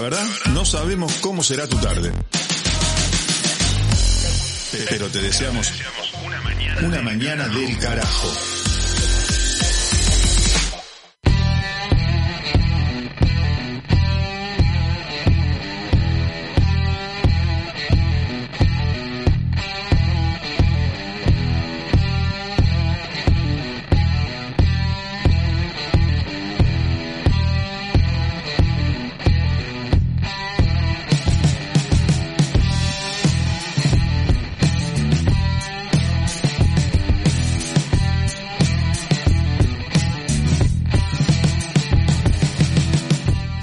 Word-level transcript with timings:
La 0.00 0.04
verdad, 0.08 0.26
no 0.54 0.64
sabemos 0.64 1.12
cómo 1.20 1.42
será 1.42 1.66
tu 1.68 1.76
tarde. 1.76 2.10
Pero 4.88 5.10
te 5.10 5.20
deseamos 5.20 5.70
una 6.82 7.02
mañana 7.02 7.46
del 7.48 7.78
carajo. 7.78 8.59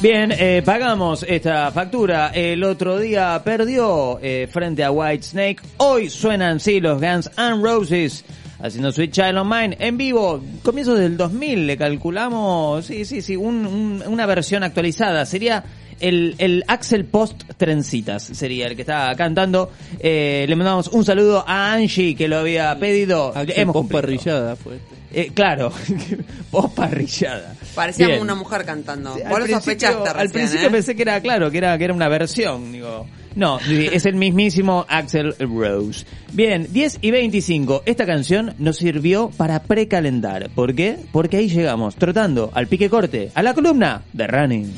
Bien, 0.07 0.31
eh, 0.31 0.61
pagamos 0.63 1.25
esta 1.27 1.69
factura. 1.69 2.31
El 2.33 2.63
otro 2.63 2.97
día 2.97 3.41
perdió 3.43 4.17
eh, 4.21 4.47
frente 4.49 4.81
a 4.85 4.89
White 4.89 5.23
Snake. 5.23 5.57
Hoy 5.79 6.09
suenan 6.09 6.61
sí 6.61 6.79
los 6.79 7.01
Guns 7.01 7.29
and 7.35 7.61
Roses 7.61 8.23
haciendo 8.61 8.93
Sweet 8.93 9.11
Child 9.11 9.39
of 9.39 9.45
Mine 9.47 9.75
en 9.81 9.97
vivo. 9.97 10.41
Comienzos 10.63 10.97
del 10.97 11.17
2000 11.17 11.67
le 11.67 11.75
calculamos, 11.75 12.85
sí, 12.85 13.03
sí, 13.03 13.21
sí, 13.21 13.35
un- 13.35 13.67
un- 13.67 14.03
una 14.07 14.25
versión 14.25 14.63
actualizada. 14.63 15.25
Sería 15.25 15.65
el, 15.99 16.35
el 16.37 16.63
Axel 16.69 17.03
Post 17.03 17.43
Trencitas, 17.57 18.23
sería 18.23 18.67
el 18.67 18.77
que 18.77 18.83
está 18.83 19.13
cantando. 19.17 19.71
Eh, 19.99 20.45
le 20.47 20.55
mandamos 20.55 20.87
un 20.87 21.03
saludo 21.03 21.43
a 21.45 21.73
Angie 21.73 22.15
que 22.15 22.29
lo 22.29 22.37
había 22.37 22.79
pedido. 22.79 23.33
Axel 23.35 23.59
Hemos 23.59 23.73
Post 23.73 23.91
parrillada 23.91 24.55
fue 24.55 24.75
este. 24.77 24.95
Eh, 25.13 25.31
claro, 25.33 25.71
post 26.51 26.75
parrillada. 26.75 27.55
Parecía 27.73 28.07
Bien. 28.07 28.21
una 28.21 28.35
mujer 28.35 28.65
cantando. 28.65 29.15
Sí, 29.15 29.21
Vos 29.27 29.37
al 29.37 29.41
lo 29.41 29.47
sospechaste 29.47 30.09
Al 30.09 30.15
recién, 30.15 30.31
principio 30.31 30.67
¿eh? 30.67 30.71
pensé 30.71 30.95
que 30.95 31.01
era 31.03 31.21
claro, 31.21 31.49
que 31.49 31.57
era, 31.59 31.77
que 31.77 31.85
era 31.85 31.93
una 31.93 32.09
versión, 32.09 32.71
digo. 32.71 33.05
No, 33.35 33.59
es 33.59 34.05
el 34.07 34.15
mismísimo 34.15 34.83
Axel 34.89 35.35
Rose. 35.37 36.05
Bien, 36.33 36.67
10 36.71 36.97
y 37.01 37.11
25. 37.11 37.83
Esta 37.85 38.07
canción 38.07 38.55
nos 38.57 38.77
sirvió 38.77 39.29
para 39.37 39.61
precalendar. 39.61 40.49
¿Por 40.55 40.73
qué? 40.73 40.97
Porque 41.11 41.37
ahí 41.37 41.47
llegamos, 41.47 41.95
trotando 41.97 42.49
al 42.55 42.65
pique 42.65 42.89
corte, 42.89 43.31
a 43.35 43.43
la 43.43 43.53
columna 43.53 44.01
de 44.11 44.25
Running. 44.25 44.73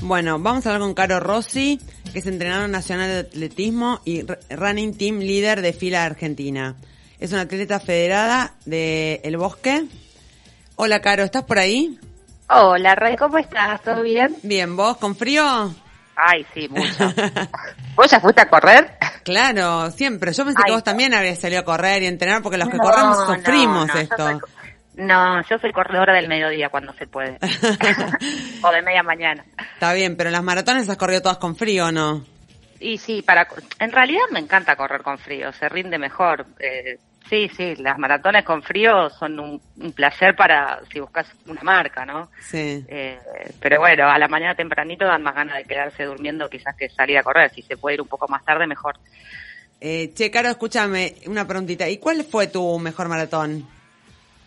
Bueno, 0.00 0.38
vamos 0.38 0.64
a 0.64 0.70
hablar 0.70 0.80
con 0.80 0.94
Caro 0.94 1.20
Rossi, 1.20 1.80
que 2.18 2.28
es 2.28 2.34
entrenador 2.34 2.68
nacional 2.68 3.08
de 3.08 3.18
atletismo 3.20 4.00
y 4.04 4.24
running 4.50 4.96
team 4.98 5.20
líder 5.20 5.62
de 5.62 5.72
fila 5.72 6.04
Argentina. 6.04 6.74
Es 7.20 7.30
una 7.32 7.42
atleta 7.42 7.78
federada 7.78 8.54
de 8.64 9.20
El 9.22 9.36
Bosque. 9.36 9.84
Hola, 10.74 11.00
Caro, 11.00 11.22
¿estás 11.22 11.44
por 11.44 11.60
ahí? 11.60 11.96
Hola, 12.48 12.96
Ray, 12.96 13.16
¿cómo 13.16 13.38
estás? 13.38 13.80
¿Todo 13.82 14.02
bien? 14.02 14.34
Bien, 14.42 14.74
¿vos 14.76 14.96
con 14.96 15.14
frío? 15.14 15.72
Ay, 16.16 16.44
sí, 16.54 16.68
mucho. 16.68 17.14
¿Vos 17.94 18.10
ya 18.10 18.18
fuiste 18.18 18.40
a 18.40 18.48
correr? 18.48 18.90
Claro, 19.22 19.88
siempre. 19.92 20.32
Yo 20.32 20.44
pensé 20.44 20.56
que 20.56 20.70
Ay, 20.70 20.74
vos 20.74 20.82
también 20.82 21.14
habrías 21.14 21.38
salido 21.38 21.60
a 21.60 21.64
correr 21.64 22.02
y 22.02 22.06
entrenar 22.06 22.42
porque 22.42 22.58
los 22.58 22.68
que 22.68 22.78
No, 22.78 22.82
corremos 22.82 23.16
sufrimos 23.26 23.86
no, 23.86 23.94
esto. 23.94 24.16
soy- 24.16 24.40
No, 24.98 25.40
yo 25.48 25.58
soy 25.58 25.70
corredora 25.70 26.12
del 26.12 26.26
mediodía 26.26 26.70
cuando 26.70 26.92
se 26.94 27.06
puede. 27.06 27.38
o 28.62 28.72
de 28.72 28.82
media 28.82 29.04
mañana. 29.04 29.44
Está 29.74 29.92
bien, 29.92 30.16
pero 30.16 30.30
las 30.30 30.42
maratones 30.42 30.82
las 30.82 30.90
has 30.90 30.96
corrido 30.96 31.22
todas 31.22 31.38
con 31.38 31.54
frío, 31.54 31.86
¿o 31.86 31.92
no? 31.92 32.26
Y 32.80 32.98
sí, 32.98 33.22
para 33.22 33.46
en 33.78 33.92
realidad 33.92 34.24
me 34.32 34.40
encanta 34.40 34.74
correr 34.74 35.02
con 35.02 35.16
frío, 35.18 35.52
se 35.52 35.68
rinde 35.68 35.98
mejor. 35.98 36.46
Eh, 36.58 36.98
sí, 37.30 37.48
sí, 37.56 37.76
las 37.76 37.96
maratones 37.96 38.44
con 38.44 38.60
frío 38.64 39.08
son 39.10 39.38
un, 39.38 39.62
un 39.76 39.92
placer 39.92 40.34
para 40.34 40.80
si 40.92 40.98
buscas 40.98 41.28
una 41.46 41.62
marca, 41.62 42.04
¿no? 42.04 42.28
Sí. 42.40 42.84
Eh, 42.88 43.20
pero 43.60 43.78
bueno, 43.78 44.08
a 44.08 44.18
la 44.18 44.26
mañana 44.26 44.56
tempranito 44.56 45.04
dan 45.04 45.22
más 45.22 45.36
ganas 45.36 45.58
de 45.58 45.64
quedarse 45.64 46.04
durmiendo 46.04 46.50
quizás 46.50 46.74
que 46.76 46.88
salir 46.88 47.18
a 47.18 47.22
correr. 47.22 47.52
Si 47.54 47.62
se 47.62 47.76
puede 47.76 47.94
ir 47.94 48.02
un 48.02 48.08
poco 48.08 48.26
más 48.26 48.44
tarde, 48.44 48.66
mejor. 48.66 48.96
Eh, 49.80 50.12
che, 50.12 50.28
Caro, 50.28 50.48
escúchame 50.48 51.14
una 51.26 51.46
preguntita. 51.46 51.88
¿Y 51.88 51.98
cuál 51.98 52.24
fue 52.24 52.48
tu 52.48 52.80
mejor 52.80 53.08
maratón? 53.08 53.77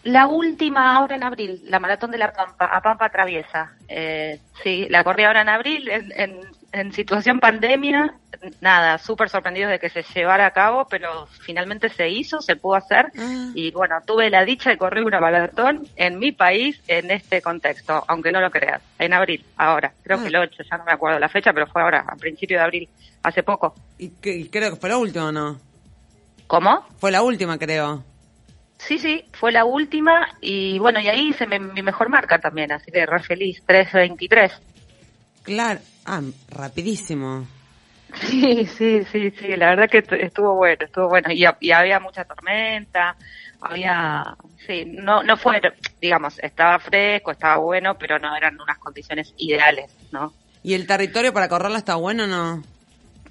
La 0.04 0.26
última 0.28 0.96
ahora 0.96 1.16
en 1.16 1.24
abril, 1.24 1.62
la 1.66 1.80
maratón 1.80 2.10
de 2.10 2.18
la 2.18 2.32
Pampa, 2.34 2.66
a 2.66 2.82
Pampa 2.82 3.10
Traviesa. 3.10 3.72
Eh, 3.88 4.40
sí, 4.64 4.88
la 4.90 5.04
corrí 5.04 5.24
ahora 5.26 5.42
en 5.42 5.50
abril, 5.50 5.88
en, 5.90 6.12
en, 6.16 6.40
en 6.72 6.92
situación 6.92 7.40
pandemia. 7.40 8.16
Nada, 8.62 8.98
súper 8.98 9.30
sorprendidos 9.30 9.70
de 9.70 9.78
que 9.78 9.90
se 9.90 10.02
llevara 10.02 10.48
a 10.48 10.52
cabo, 10.52 10.88
pero 10.90 11.28
finalmente 11.46 11.90
se 11.90 12.10
hizo, 12.10 12.42
se 12.42 12.56
pudo 12.56 12.76
hacer. 12.78 13.12
Ah. 13.16 13.52
Y 13.54 13.70
bueno, 13.70 13.98
tuve 14.04 14.32
la 14.32 14.44
dicha 14.44 14.72
de 14.72 14.78
correr 14.80 15.04
una 15.04 15.20
maratón 15.20 15.88
en 15.96 16.18
mi 16.18 16.32
país 16.32 16.82
en 16.88 17.12
este 17.12 17.40
contexto, 17.44 18.04
aunque 18.08 18.32
no 18.32 18.42
lo 18.42 18.50
creas. 18.50 18.82
En 18.98 19.14
abril, 19.14 19.46
ahora. 19.58 19.94
Creo 20.02 20.18
Ah. 20.18 20.22
que 20.24 20.30
el 20.30 20.36
8, 20.38 20.64
ya 20.64 20.78
no 20.78 20.84
me 20.86 20.94
acuerdo 20.94 21.20
la 21.20 21.30
fecha, 21.30 21.54
pero 21.54 21.68
fue 21.68 21.84
ahora, 21.84 22.06
a 22.08 22.16
principio 22.16 22.58
de 22.58 22.64
abril, 22.64 22.90
hace 23.22 23.44
poco. 23.44 23.76
Y, 24.00 24.10
que- 24.20 24.36
y 24.36 24.50
creo 24.50 24.72
que 24.72 24.78
fue 24.78 24.90
la 24.90 24.98
última, 24.98 25.32
¿no? 25.32 25.60
¿Cómo? 26.48 26.88
Fue 26.98 27.12
la 27.12 27.22
última, 27.22 27.60
creo. 27.60 28.04
Sí, 28.88 28.98
sí, 28.98 29.24
fue 29.34 29.52
la 29.52 29.64
última 29.64 30.28
y 30.42 30.80
bueno, 30.80 31.00
y 31.00 31.08
ahí 31.08 31.30
hice 31.30 31.46
mi, 31.46 31.60
mi 31.60 31.84
mejor 31.84 32.10
marca 32.10 32.40
también, 32.40 32.72
así 32.72 32.92
que 32.92 33.06
re 33.06 33.22
feliz, 33.22 33.62
3.23. 33.68 34.52
Claro. 35.44 35.80
Ah, 36.06 36.22
rapidísimo. 36.50 37.46
Sí, 38.22 38.66
sí, 38.66 39.04
sí, 39.12 39.32
sí, 39.32 39.56
la 39.56 39.70
verdad 39.70 39.90
que 39.90 40.04
estu- 40.04 40.20
estuvo 40.20 40.56
bueno, 40.56 40.84
estuvo 40.84 41.08
bueno. 41.08 41.32
Y, 41.32 41.46
y 41.60 41.72
había 41.72 42.00
mucha 42.00 42.26
tormenta, 42.26 43.16
había, 43.62 44.36
sí, 44.66 44.84
no, 44.86 45.24
no 45.24 45.38
fue, 45.38 45.62
digamos, 46.02 46.40
estaba 46.40 46.78
fresco, 46.80 47.32
estaba 47.32 47.58
bueno, 47.58 47.96
pero 47.98 48.20
no 48.20 48.36
eran 48.36 48.60
unas 48.60 48.80
condiciones 48.80 49.34
ideales, 49.38 49.96
¿no? 50.12 50.34
¿Y 50.64 50.74
el 50.74 50.88
territorio 50.88 51.34
para 51.34 51.48
correrla 51.48 51.78
está 51.78 51.96
bueno 51.96 52.24
o 52.26 52.28
no? 52.28 52.64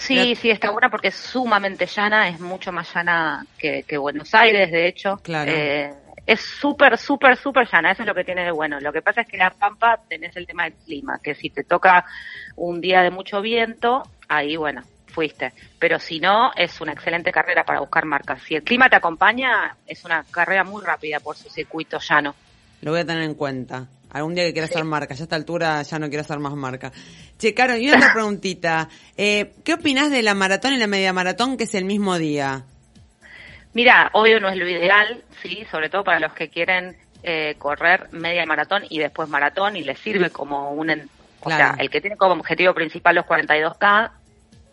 Sí, 0.01 0.35
sí, 0.35 0.51
está 0.51 0.71
buena 0.71 0.91
porque 0.91 1.09
es 1.09 1.15
sumamente 1.15 1.87
llana, 1.87 2.29
es 2.29 2.41
mucho 2.41 2.73
más 2.73 2.93
llana 2.95 3.45
que, 3.59 3.85
que 3.85 3.99
Buenos 3.99 4.35
Aires, 4.35 4.71
de 4.73 4.89
hecho. 4.89 5.19
Claro. 5.23 5.53
Eh, 5.53 5.95
es 6.27 6.41
súper, 6.41 6.97
súper, 6.97 7.37
súper 7.37 7.69
llana, 7.71 7.93
eso 7.93 8.03
es 8.03 8.09
lo 8.09 8.15
que 8.15 8.25
tiene 8.25 8.45
de 8.45 8.51
bueno. 8.51 8.81
Lo 8.81 8.93
que 8.93 9.03
pasa 9.03 9.23
es 9.23 9.29
que 9.29 9.37
La 9.37 9.51
Pampa 9.51 10.01
tenés 10.09 10.35
el 10.37 10.47
tema 10.47 10.65
del 10.65 10.75
clima, 10.75 11.21
que 11.23 11.35
si 11.35 11.51
te 11.51 11.65
toca 11.65 12.05
un 12.57 12.81
día 12.81 13.03
de 13.03 13.11
mucho 13.11 13.41
viento, 13.43 14.03
ahí, 14.29 14.57
bueno, 14.57 14.83
fuiste. 15.07 15.53
Pero 15.79 15.99
si 15.99 16.19
no, 16.19 16.51
es 16.57 16.81
una 16.81 16.93
excelente 16.93 17.31
carrera 17.31 17.65
para 17.65 17.81
buscar 17.81 18.07
marcas. 18.07 18.43
Si 18.43 18.55
el 18.55 18.63
clima 18.63 18.89
te 18.89 18.97
acompaña, 18.97 19.77
es 19.87 20.05
una 20.05 20.25
carrera 20.31 20.65
muy 20.65 20.83
rápida 20.83 21.21
por 21.21 21.37
su 21.37 21.51
circuito 21.51 21.99
llano. 21.99 22.35
Lo 22.81 22.93
voy 22.93 23.01
a 23.01 23.05
tener 23.05 23.23
en 23.23 23.35
cuenta. 23.35 23.87
Algún 24.13 24.35
día 24.35 24.45
que 24.45 24.53
quiera 24.53 24.67
hacer 24.67 24.85
marca. 24.85 25.15
Ya 25.15 25.23
a 25.23 25.25
esta 25.25 25.37
altura 25.37 25.83
ya 25.83 25.99
no 25.99 26.09
quiero 26.09 26.23
hacer 26.23 26.39
más 26.39 26.55
marca. 26.55 26.93
Che, 27.39 27.55
Caro, 27.55 27.77
y 27.77 27.91
otra 27.91 28.13
preguntita. 28.15 28.89
Eh, 29.17 29.53
¿Qué 29.65 29.75
opinás 29.75 30.11
de 30.11 30.23
la 30.23 30.35
maratón 30.35 30.75
y 30.75 30.79
la 30.79 30.87
media 30.87 31.13
maratón 31.13 31.57
que 31.57 31.65
es 31.65 31.75
el 31.75 31.85
mismo 31.85 32.19
día? 32.19 32.65
Mira, 33.73 34.11
obvio 34.15 34.41
no 34.41 34.49
es 34.49 34.57
lo 34.57 34.69
ideal, 34.69 35.23
sí, 35.43 35.65
sobre 35.71 35.89
todo 35.89 36.03
para 36.03 36.19
los 36.19 36.33
que 36.33 36.49
quieren 36.49 36.97
eh, 37.23 37.55
correr 37.59 38.09
media 38.13 38.45
maratón 38.45 38.83
y 38.89 38.99
después 38.99 39.29
maratón 39.29 39.77
y 39.77 39.85
les 39.85 39.99
sirve 40.01 40.31
como 40.31 40.71
un, 40.73 40.91
o 41.41 41.51
sea, 41.51 41.77
el 41.79 41.89
que 41.89 42.01
tiene 42.01 42.17
como 42.17 42.35
objetivo 42.35 42.75
principal 42.75 43.15
los 43.15 43.27
42K, 43.27 44.11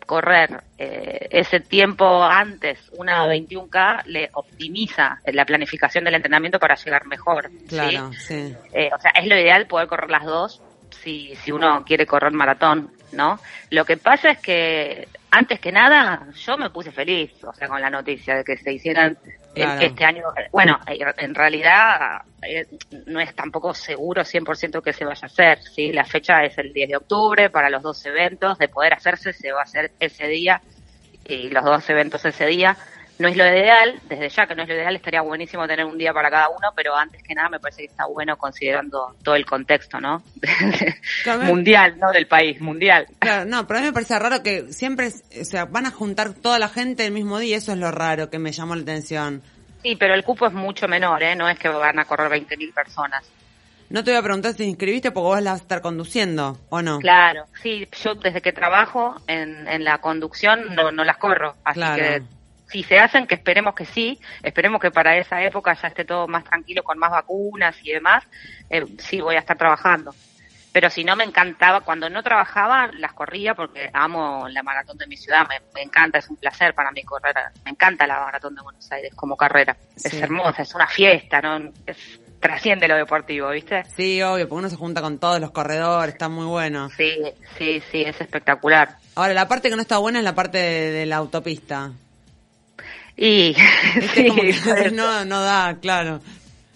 correr 0.08 0.64
eh, 0.78 1.28
ese 1.30 1.60
tiempo 1.60 2.24
antes, 2.24 2.90
una 2.96 3.26
21K, 3.26 4.06
le 4.06 4.30
optimiza 4.32 5.20
la 5.26 5.44
planificación 5.44 6.04
del 6.04 6.14
entrenamiento 6.14 6.58
para 6.58 6.76
llegar 6.76 7.06
mejor. 7.06 7.50
¿sí? 7.50 7.66
Claro, 7.68 8.10
sí. 8.14 8.56
Eh, 8.72 8.88
o 8.92 8.98
sea, 8.98 9.10
es 9.10 9.26
lo 9.26 9.38
ideal 9.38 9.66
poder 9.66 9.86
correr 9.86 10.08
las 10.08 10.24
dos 10.24 10.62
si, 10.90 11.34
si 11.36 11.52
uno 11.52 11.84
quiere 11.84 12.06
correr 12.06 12.32
maratón, 12.32 12.90
¿no? 13.12 13.38
Lo 13.70 13.84
que 13.84 13.96
pasa 13.96 14.30
es 14.30 14.38
que, 14.38 15.08
antes 15.30 15.60
que 15.60 15.72
nada, 15.72 16.26
yo 16.34 16.56
me 16.56 16.70
puse 16.70 16.90
feliz, 16.90 17.32
o 17.44 17.52
sea, 17.52 17.68
con 17.68 17.80
la 17.80 17.90
noticia 17.90 18.36
de 18.36 18.44
que 18.44 18.56
se 18.56 18.72
hicieran 18.72 19.16
Claro. 19.54 19.80
este 19.80 20.04
año. 20.04 20.22
Bueno, 20.52 20.78
eh, 20.86 20.98
en 21.18 21.34
realidad 21.34 22.22
eh, 22.42 22.66
no 23.06 23.20
es 23.20 23.34
tampoco 23.34 23.74
seguro 23.74 24.22
100% 24.22 24.82
que 24.82 24.92
se 24.92 25.04
vaya 25.04 25.20
a 25.22 25.26
hacer, 25.26 25.58
¿sí? 25.62 25.92
La 25.92 26.04
fecha 26.04 26.44
es 26.44 26.56
el 26.58 26.72
10 26.72 26.88
de 26.90 26.96
octubre 26.96 27.50
para 27.50 27.70
los 27.70 27.82
dos 27.82 28.04
eventos, 28.06 28.58
de 28.58 28.68
poder 28.68 28.94
hacerse 28.94 29.32
se 29.32 29.52
va 29.52 29.60
a 29.60 29.64
hacer 29.64 29.90
ese 29.98 30.26
día 30.28 30.60
y 31.26 31.48
los 31.50 31.64
dos 31.64 31.88
eventos 31.90 32.24
ese 32.24 32.46
día. 32.46 32.76
No 33.18 33.26
es 33.28 33.36
lo 33.36 33.44
ideal, 33.44 34.00
desde 34.08 34.28
ya 34.28 34.46
que 34.46 34.54
no 34.54 34.62
es 34.62 34.68
lo 34.68 34.74
ideal, 34.74 34.94
estaría 34.94 35.20
buenísimo 35.22 35.66
tener 35.66 35.84
un 35.84 35.98
día 35.98 36.12
para 36.12 36.30
cada 36.30 36.48
uno, 36.50 36.68
pero 36.76 36.94
antes 36.96 37.22
que 37.22 37.34
nada 37.34 37.48
me 37.48 37.58
parece 37.58 37.82
que 37.82 37.88
está 37.88 38.06
bueno 38.06 38.36
considerando 38.36 39.14
todo 39.24 39.34
el 39.34 39.44
contexto, 39.44 39.98
¿no? 40.00 40.22
Mundial, 41.44 41.98
no 41.98 42.10
del 42.12 42.26
país, 42.26 42.60
mundial. 42.60 43.06
Claro, 43.18 43.44
no, 43.44 43.66
pero 43.66 43.78
a 43.78 43.82
mí 43.82 43.88
me 43.88 43.92
parece 43.92 44.18
raro 44.18 44.42
que 44.42 44.72
siempre, 44.72 45.08
o 45.08 45.44
sea, 45.44 45.64
van 45.64 45.86
a 45.86 45.90
juntar 45.90 46.32
toda 46.34 46.58
la 46.58 46.68
gente 46.68 47.04
el 47.06 47.12
mismo 47.12 47.38
día. 47.38 47.56
Eso 47.56 47.72
es 47.72 47.78
lo 47.78 47.90
raro 47.90 48.30
que 48.30 48.38
me 48.38 48.52
llamó 48.52 48.74
la 48.76 48.82
atención. 48.82 49.42
Sí, 49.82 49.96
pero 49.96 50.14
el 50.14 50.24
cupo 50.24 50.46
es 50.46 50.52
mucho 50.52 50.86
menor, 50.88 51.22
¿eh? 51.22 51.34
No 51.36 51.48
es 51.48 51.58
que 51.58 51.68
van 51.68 51.98
a 51.98 52.04
correr 52.04 52.30
20.000 52.30 52.72
personas. 52.72 53.24
No 53.90 54.04
te 54.04 54.10
voy 54.10 54.18
a 54.18 54.22
preguntar 54.22 54.52
si 54.52 54.58
te 54.58 54.64
inscribiste 54.64 55.10
porque 55.12 55.24
vos 55.26 55.42
la 55.42 55.52
vas 55.52 55.60
a 55.60 55.62
estar 55.62 55.80
conduciendo, 55.80 56.58
¿o 56.68 56.82
no? 56.82 56.98
Claro, 56.98 57.44
sí, 57.62 57.88
yo 58.04 58.14
desde 58.16 58.42
que 58.42 58.52
trabajo 58.52 59.16
en, 59.26 59.66
en 59.66 59.82
la 59.82 59.98
conducción 59.98 60.74
no, 60.74 60.92
no 60.92 61.04
las 61.04 61.16
corro, 61.16 61.54
así 61.64 61.78
Claro. 61.80 61.96
que 62.02 62.22
si 62.68 62.82
se 62.82 62.98
hacen, 62.98 63.26
que 63.26 63.34
esperemos 63.34 63.74
que 63.74 63.84
sí, 63.84 64.20
esperemos 64.42 64.80
que 64.80 64.90
para 64.90 65.16
esa 65.16 65.42
época 65.42 65.74
ya 65.74 65.88
esté 65.88 66.04
todo 66.04 66.28
más 66.28 66.44
tranquilo 66.44 66.82
con 66.82 66.98
más 66.98 67.10
vacunas 67.10 67.76
y 67.82 67.92
demás, 67.92 68.24
eh, 68.70 68.84
sí 68.98 69.20
voy 69.20 69.36
a 69.36 69.40
estar 69.40 69.56
trabajando. 69.56 70.14
Pero 70.70 70.90
si 70.90 71.02
no 71.02 71.16
me 71.16 71.24
encantaba, 71.24 71.80
cuando 71.80 72.10
no 72.10 72.22
trabajaba 72.22 72.90
las 72.98 73.14
corría 73.14 73.54
porque 73.54 73.90
amo 73.92 74.48
la 74.48 74.62
maratón 74.62 74.98
de 74.98 75.06
mi 75.06 75.16
ciudad, 75.16 75.48
me, 75.48 75.60
me 75.74 75.82
encanta, 75.82 76.18
es 76.18 76.28
un 76.28 76.36
placer 76.36 76.74
para 76.74 76.90
mí 76.92 77.02
correr, 77.02 77.34
me 77.64 77.70
encanta 77.70 78.06
la 78.06 78.20
maratón 78.20 78.54
de 78.54 78.62
Buenos 78.62 78.90
Aires 78.92 79.12
como 79.14 79.36
carrera, 79.36 79.76
es 79.96 80.12
hermosa, 80.12 80.62
es 80.62 80.74
una 80.74 80.86
fiesta, 80.86 81.40
no 81.40 81.72
es, 81.86 82.20
trasciende 82.38 82.86
lo 82.86 82.96
deportivo, 82.96 83.50
¿viste? 83.50 83.82
Sí, 83.96 84.22
obvio, 84.22 84.46
porque 84.48 84.60
uno 84.60 84.68
se 84.68 84.76
junta 84.76 85.00
con 85.00 85.18
todos 85.18 85.40
los 85.40 85.50
corredores, 85.50 86.12
está 86.12 86.28
muy 86.28 86.46
bueno. 86.46 86.90
Sí, 86.90 87.16
sí, 87.56 87.82
sí, 87.90 88.02
es 88.02 88.20
espectacular. 88.20 88.96
Ahora, 89.14 89.34
la 89.34 89.48
parte 89.48 89.70
que 89.70 89.76
no 89.76 89.82
está 89.82 89.98
buena 89.98 90.18
es 90.18 90.24
la 90.24 90.34
parte 90.34 90.58
de, 90.58 90.90
de 90.92 91.06
la 91.06 91.16
autopista. 91.16 91.92
Y 93.18 93.54
sí, 94.14 94.28
como 94.28 94.42
que 94.42 94.90
no, 94.92 95.24
no 95.24 95.42
da, 95.42 95.76
claro. 95.80 96.20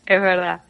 es 0.05 0.21
verdad. 0.21 0.61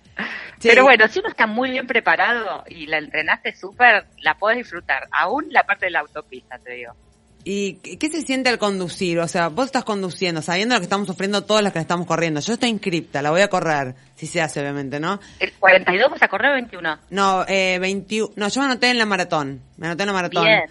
Sí. 0.59 0.69
Pero 0.69 0.85
bueno, 0.85 1.09
si 1.09 1.19
uno 1.19 1.29
está 1.29 1.47
muy 1.47 1.71
bien 1.71 1.87
preparado 1.87 2.63
y 2.69 2.87
la 2.87 2.99
entrenaste 2.99 3.55
súper, 3.55 4.05
la 4.21 4.35
podés 4.35 4.59
disfrutar. 4.59 5.09
Aún 5.11 5.47
la 5.51 5.65
parte 5.65 5.87
de 5.87 5.91
la 5.93 6.01
autopista, 6.01 6.59
te 6.59 6.73
digo. 6.75 6.93
¿Y 7.45 7.75
qué 7.97 8.09
se 8.09 8.21
siente 8.21 8.51
al 8.51 8.59
conducir? 8.59 9.19
O 9.19 9.27
sea, 9.27 9.49
vos 9.49 9.67
estás 9.67 9.83
conduciendo, 9.83 10.43
sabiendo 10.43 10.75
lo 10.75 10.81
que 10.81 10.85
estamos 10.85 11.09
sufriendo 11.09 11.43
todos 11.43 11.63
los 11.63 11.73
que 11.73 11.81
estamos 11.81 12.07
corriendo. 12.07 12.39
Yo 12.41 12.53
estoy 12.53 12.69
inscripta, 12.69 13.21
la 13.21 13.31
voy 13.31 13.41
a 13.41 13.49
correr, 13.49 13.97
si 14.15 14.27
se 14.27 14.41
hace, 14.41 14.61
obviamente, 14.61 15.01
¿no? 15.01 15.19
¿El 15.41 15.53
42 15.55 16.11
vas 16.11 16.23
a 16.23 16.29
correr 16.29 16.53
21? 16.53 16.99
No, 17.11 17.45
eh, 17.49 17.79
21. 17.81 18.35
No, 18.37 18.49
yo 18.49 18.61
me 18.61 18.67
anoté 18.67 18.91
en 18.91 18.99
la 18.99 19.07
maratón. 19.07 19.61
Me 19.79 19.87
anoté 19.87 20.05
en 20.05 20.07
la 20.07 20.13
maratón. 20.13 20.45
Bien. 20.45 20.63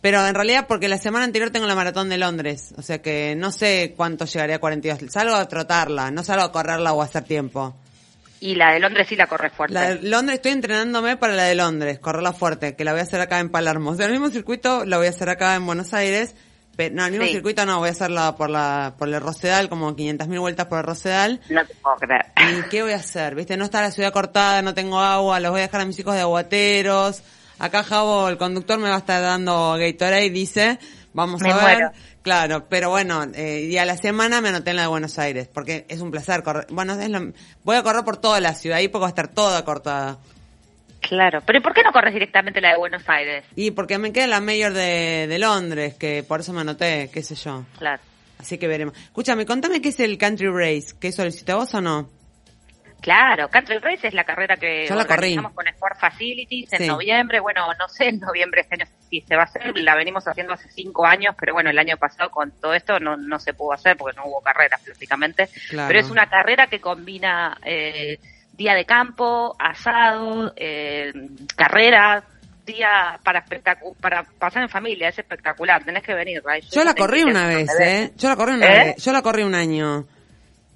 Pero 0.00 0.24
en 0.26 0.34
realidad, 0.34 0.66
porque 0.68 0.88
la 0.88 0.98
semana 0.98 1.24
anterior 1.24 1.50
tengo 1.50 1.66
la 1.66 1.74
maratón 1.74 2.08
de 2.08 2.18
Londres. 2.18 2.72
O 2.76 2.82
sea 2.82 3.02
que 3.02 3.34
no 3.36 3.50
sé 3.50 3.94
cuánto 3.96 4.24
llegaría 4.26 4.56
a 4.56 4.60
42. 4.60 5.10
Salgo 5.10 5.34
a 5.34 5.48
trotarla, 5.48 6.10
no 6.10 6.22
salgo 6.22 6.44
a 6.44 6.52
correrla 6.52 6.92
o 6.92 7.02
a 7.02 7.04
hacer 7.04 7.24
tiempo. 7.24 7.74
Y 8.40 8.54
la 8.54 8.72
de 8.72 8.78
Londres 8.78 9.08
sí 9.08 9.16
la 9.16 9.26
corres 9.26 9.52
fuerte. 9.52 9.74
La 9.74 9.88
de 9.96 10.02
Londres, 10.08 10.36
estoy 10.36 10.52
entrenándome 10.52 11.16
para 11.16 11.34
la 11.34 11.42
de 11.44 11.56
Londres, 11.56 11.98
correrla 11.98 12.32
fuerte, 12.32 12.76
que 12.76 12.84
la 12.84 12.92
voy 12.92 13.00
a 13.00 13.02
hacer 13.02 13.20
acá 13.20 13.40
en 13.40 13.48
Palermo. 13.48 13.90
O 13.90 13.96
sea, 13.96 14.06
el 14.06 14.12
mismo 14.12 14.30
circuito 14.30 14.84
la 14.84 14.98
voy 14.98 15.08
a 15.08 15.10
hacer 15.10 15.28
acá 15.28 15.56
en 15.56 15.66
Buenos 15.66 15.92
Aires. 15.92 16.36
Pero, 16.76 16.94
no, 16.94 17.04
el 17.06 17.10
mismo 17.10 17.26
Sí. 17.26 17.32
circuito 17.32 17.66
no, 17.66 17.80
voy 17.80 17.88
a 17.88 17.90
hacerla 17.90 18.36
por 18.36 18.50
la, 18.50 18.94
por 18.96 19.08
el 19.08 19.20
Rosedal, 19.20 19.68
como 19.68 19.96
500.000 19.96 20.38
vueltas 20.38 20.66
por 20.66 20.78
el 20.78 20.84
Rosedal. 20.84 21.40
No 21.48 21.66
te 21.66 21.74
puedo 21.74 21.96
creer. 21.96 22.26
¿Y 22.56 22.68
qué 22.68 22.84
voy 22.84 22.92
a 22.92 22.96
hacer? 22.96 23.34
¿Viste? 23.34 23.56
No 23.56 23.64
está 23.64 23.80
la 23.80 23.90
ciudad 23.90 24.12
cortada, 24.12 24.62
no 24.62 24.72
tengo 24.74 25.00
agua, 25.00 25.40
los 25.40 25.50
voy 25.50 25.58
a 25.58 25.62
dejar 25.64 25.80
a 25.80 25.84
mis 25.84 25.98
hijos 25.98 26.14
de 26.14 26.20
aguateros. 26.20 27.24
Acá 27.58 27.82
Javo, 27.82 28.28
el 28.28 28.38
conductor, 28.38 28.78
me 28.78 28.88
va 28.88 28.96
a 28.96 28.98
estar 28.98 29.20
dando 29.22 29.76
Gatorade, 29.78 30.30
dice. 30.30 30.78
Vamos 31.12 31.40
Me 31.40 31.50
a 31.50 31.56
ver. 31.56 31.62
muero. 31.62 31.90
Claro, 32.22 32.66
pero 32.68 32.90
bueno, 32.90 33.24
eh, 33.34 33.68
y 33.70 33.78
a 33.78 33.84
la 33.84 33.96
semana 33.96 34.40
me 34.40 34.50
anoté 34.50 34.70
en 34.70 34.76
la 34.76 34.82
de 34.82 34.88
Buenos 34.88 35.18
Aires, 35.18 35.48
porque 35.52 35.86
es 35.88 36.00
un 36.00 36.10
placer 36.10 36.42
correr. 36.42 36.66
Bueno, 36.70 36.92
es 37.00 37.08
lo- 37.08 37.32
voy 37.64 37.76
a 37.76 37.82
correr 37.82 38.04
por 38.04 38.18
toda 38.18 38.38
la 38.40 38.54
ciudad, 38.54 38.78
ahí 38.78 38.88
porque 38.88 39.02
va 39.02 39.06
a 39.06 39.10
estar 39.10 39.28
toda 39.28 39.64
cortada. 39.64 40.18
Claro. 41.00 41.40
Pero 41.46 41.58
¿y 41.58 41.62
por 41.62 41.72
qué 41.74 41.82
no 41.82 41.92
corres 41.92 42.12
directamente 42.12 42.60
la 42.60 42.72
de 42.72 42.76
Buenos 42.78 43.02
Aires? 43.08 43.44
Y 43.56 43.70
porque 43.70 43.98
me 43.98 44.12
queda 44.12 44.26
la 44.26 44.40
mayor 44.40 44.72
de, 44.74 45.26
de 45.28 45.38
Londres, 45.38 45.94
que 45.94 46.22
por 46.22 46.40
eso 46.40 46.52
me 46.52 46.60
anoté, 46.60 47.08
qué 47.12 47.22
sé 47.22 47.34
yo. 47.34 47.64
Claro. 47.78 48.02
Así 48.38 48.58
que 48.58 48.68
veremos. 48.68 48.94
Escúchame, 48.96 49.46
contame 49.46 49.80
qué 49.80 49.88
es 49.88 49.98
el 50.00 50.18
Country 50.18 50.48
Race, 50.48 50.94
¿qué 51.00 51.10
solicitó 51.10 51.56
vos 51.56 51.72
o 51.74 51.80
no? 51.80 52.10
Claro, 53.00 53.48
Country 53.48 53.78
Race 53.78 54.08
es 54.08 54.14
la 54.14 54.24
carrera 54.24 54.56
que 54.56 54.86
Yo 54.88 54.96
la 54.96 55.04
corrí. 55.04 55.18
organizamos 55.36 55.52
con 55.52 55.66
Sport 55.68 55.98
Facilities 56.00 56.72
en 56.72 56.78
Sí. 56.80 56.86
noviembre. 56.88 57.38
Bueno, 57.40 57.66
no 57.78 57.88
sé 57.88 58.08
en 58.08 58.18
noviembre 58.18 58.62
este 58.62 58.74
año 58.74 58.86
si 59.08 59.20
se 59.20 59.36
va 59.36 59.42
a 59.42 59.44
hacer, 59.44 59.76
la 59.78 59.94
venimos 59.94 60.26
haciendo 60.26 60.52
hace 60.54 60.68
cinco 60.70 61.06
años, 61.06 61.34
pero 61.38 61.54
bueno, 61.54 61.70
el 61.70 61.78
año 61.78 61.96
pasado 61.96 62.28
con 62.30 62.50
todo 62.60 62.74
esto 62.74 62.98
no, 62.98 63.16
no 63.16 63.38
se 63.38 63.54
pudo 63.54 63.72
hacer 63.72 63.96
porque 63.96 64.16
no 64.16 64.24
hubo 64.26 64.40
carreras 64.40 64.82
prácticamente. 64.82 65.48
Claro. 65.70 65.88
Pero 65.88 66.00
es 66.00 66.10
una 66.10 66.28
carrera 66.28 66.66
que 66.66 66.80
combina 66.80 67.56
eh, 67.64 68.18
día 68.52 68.74
de 68.74 68.84
campo, 68.84 69.54
asado, 69.58 70.52
eh, 70.56 71.12
carrera, 71.56 72.24
día 72.66 73.18
para 73.22 73.44
para 74.00 74.24
pasar 74.24 74.62
en 74.64 74.68
familia, 74.68 75.08
es 75.08 75.18
espectacular, 75.18 75.84
tenés 75.84 76.02
que 76.02 76.14
venir. 76.14 76.42
Ray. 76.44 76.62
Yo 76.72 76.84
la 76.84 76.94
corrí 76.94 77.22
una 77.22 77.46
vez. 77.46 77.68
¿eh? 77.80 78.10
Yo 78.16 78.28
la 78.28 78.36
corrí 78.36 78.52
una 78.54 78.66
¿Eh? 78.66 78.84
vez. 78.86 79.04
Yo 79.04 79.12
la 79.12 79.22
corrí 79.22 79.42
un 79.44 79.54
año. 79.54 80.04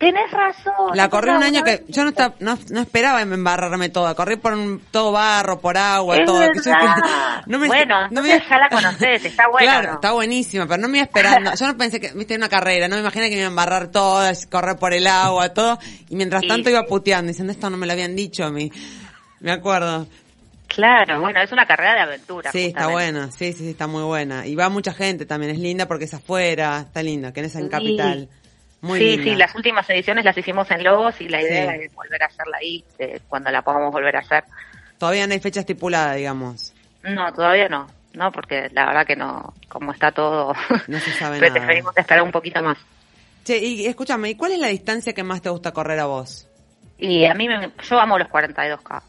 Tenés 0.02 0.32
razón. 0.32 0.96
La 0.96 1.08
corrí 1.08 1.31
un 1.31 1.44
año 1.44 1.62
que 1.62 1.84
yo 1.87 2.02
no, 2.02 2.08
estaba, 2.08 2.34
no, 2.40 2.58
no 2.70 2.81
esperaba 2.81 3.22
embarrarme 3.22 3.88
toda. 3.88 4.16
Corrí 4.16 4.34
por 4.34 4.52
un, 4.54 4.81
todo 4.90 5.12
barro, 5.12 5.60
por 5.60 5.78
agua, 5.78 6.16
Es 6.16 6.26
todo. 6.26 6.40
verdad. 6.40 6.96
no 7.46 7.56
me- 7.60 7.69
bueno, 7.69 8.08
no 8.10 8.20
me- 8.20 8.28
ya 8.50 8.58
la 8.58 8.69
conocés, 8.69 9.25
está 9.25 9.46
buena. 9.49 9.70
Claro, 9.72 9.88
¿no? 9.90 9.94
está 9.94 10.10
buenísima, 10.10 10.66
pero 10.66 10.82
no 10.82 10.88
me 10.88 10.99
iba 10.99 11.04
esperando. 11.04 11.52
Yo 11.54 11.66
no 11.69 11.76
pensé 11.76 12.00
que, 12.00 12.10
viste, 12.14 12.34
una 12.34 12.49
carrera, 12.49 12.88
no 12.88 12.96
me 12.96 13.00
imaginé 13.02 13.26
que 13.28 13.37
me 13.37 13.43
iba 13.43 13.46
a 13.46 13.50
embarrar 13.50 13.93
toda, 13.93 14.32
correr 14.50 14.76
por 14.76 14.93
el 14.93 15.06
agua, 15.06 15.50
todo. 15.50 15.78
Y 16.08 16.16
mientras 16.16 16.43
Sí, 16.43 16.49
tanto 16.49 16.69
iba 16.69 16.82
puteando, 16.82 17.28
diciendo 17.28 17.52
esto 17.52 17.70
no 17.70 17.76
me 17.76 17.87
lo 17.87 17.93
habían 17.93 18.16
dicho 18.16 18.43
a 18.44 18.50
mí. 18.50 18.72
Me 19.38 19.52
acuerdo. 19.52 20.08
Claro, 20.66 21.20
bueno, 21.20 21.40
es 21.43 21.52
una 21.52 21.64
carrera 21.66 21.94
de 21.94 22.00
aventura. 22.00 22.50
Sí, 22.50 22.64
está 22.66 22.88
buena, 22.88 23.31
sí, 23.31 23.52
sí, 23.52 23.58
sí, 23.60 23.70
está 23.70 23.87
muy 23.87 24.02
buena. 24.02 24.46
Y 24.49 24.56
va 24.56 24.69
mucha 24.69 24.93
gente 24.94 25.26
también, 25.26 25.52
es 25.52 25.60
linda 25.60 25.87
porque 25.87 26.06
es 26.06 26.14
afuera, 26.14 26.81
está 26.87 27.04
linda, 27.04 27.32
que 27.32 27.43
no 27.43 27.46
es 27.46 27.54
en 27.54 27.64
Sí. 27.64 27.69
Capital. 27.69 28.28
Muy 28.82 28.99
sí, 28.99 29.17
linda. 29.17 29.25
sí, 29.25 29.37
las 29.37 29.55
últimas 29.55 29.88
ediciones 29.90 30.25
las 30.25 30.37
hicimos 30.37 30.70
en 30.70 30.82
Lobos 30.84 31.19
y 31.20 31.29
la 31.29 31.40
idea 31.40 31.73
Sí. 31.73 31.79
es 31.84 31.94
volver 31.94 32.23
a 32.23 32.26
hacerla 32.26 32.58
ahí 32.61 32.84
eh, 32.99 33.20
cuando 33.29 33.50
la 33.50 33.62
podamos 33.62 33.90
volver 33.93 34.17
a 34.17 34.20
hacer. 34.20 34.44
Todavía 34.99 35.26
no 35.26 35.32
hay 35.32 35.40
fecha 35.40 35.61
estipulada, 35.61 36.14
digamos. 36.14 36.75
No, 37.05 37.32
todavía 37.32 37.69
no, 37.69 37.87
no, 38.14 38.31
porque 38.32 38.69
la 38.73 38.87
verdad 38.87 39.06
que 39.06 39.17
no, 39.17 39.55
como 39.69 39.93
está 39.93 40.12
todo, 40.12 40.52
No 40.88 40.99
se 41.00 41.12
sabe 41.12 41.38
pero 41.40 41.50
nada. 41.55 41.64
preferimos 41.67 41.96
esperar 41.96 42.23
un 42.25 42.31
poquito 42.32 42.62
más. 42.62 42.76
Che, 43.44 43.58
y 43.58 43.87
escúchame, 43.87 44.31
¿y 44.31 44.34
cuál 44.37 44.52
es 44.52 44.58
la 44.58 44.69
distancia 44.69 45.12
que 45.12 45.23
más 45.25 45.43
te 45.43 45.49
gusta 45.50 45.73
correr 45.73 45.99
a 45.99 46.06
vos? 46.06 46.49
Y 46.99 47.25
a 47.25 47.35
mí, 47.35 47.49
me, 47.49 47.70
yo 47.88 47.99
amo 47.99 48.19
los 48.19 48.28
42K. 48.28 49.02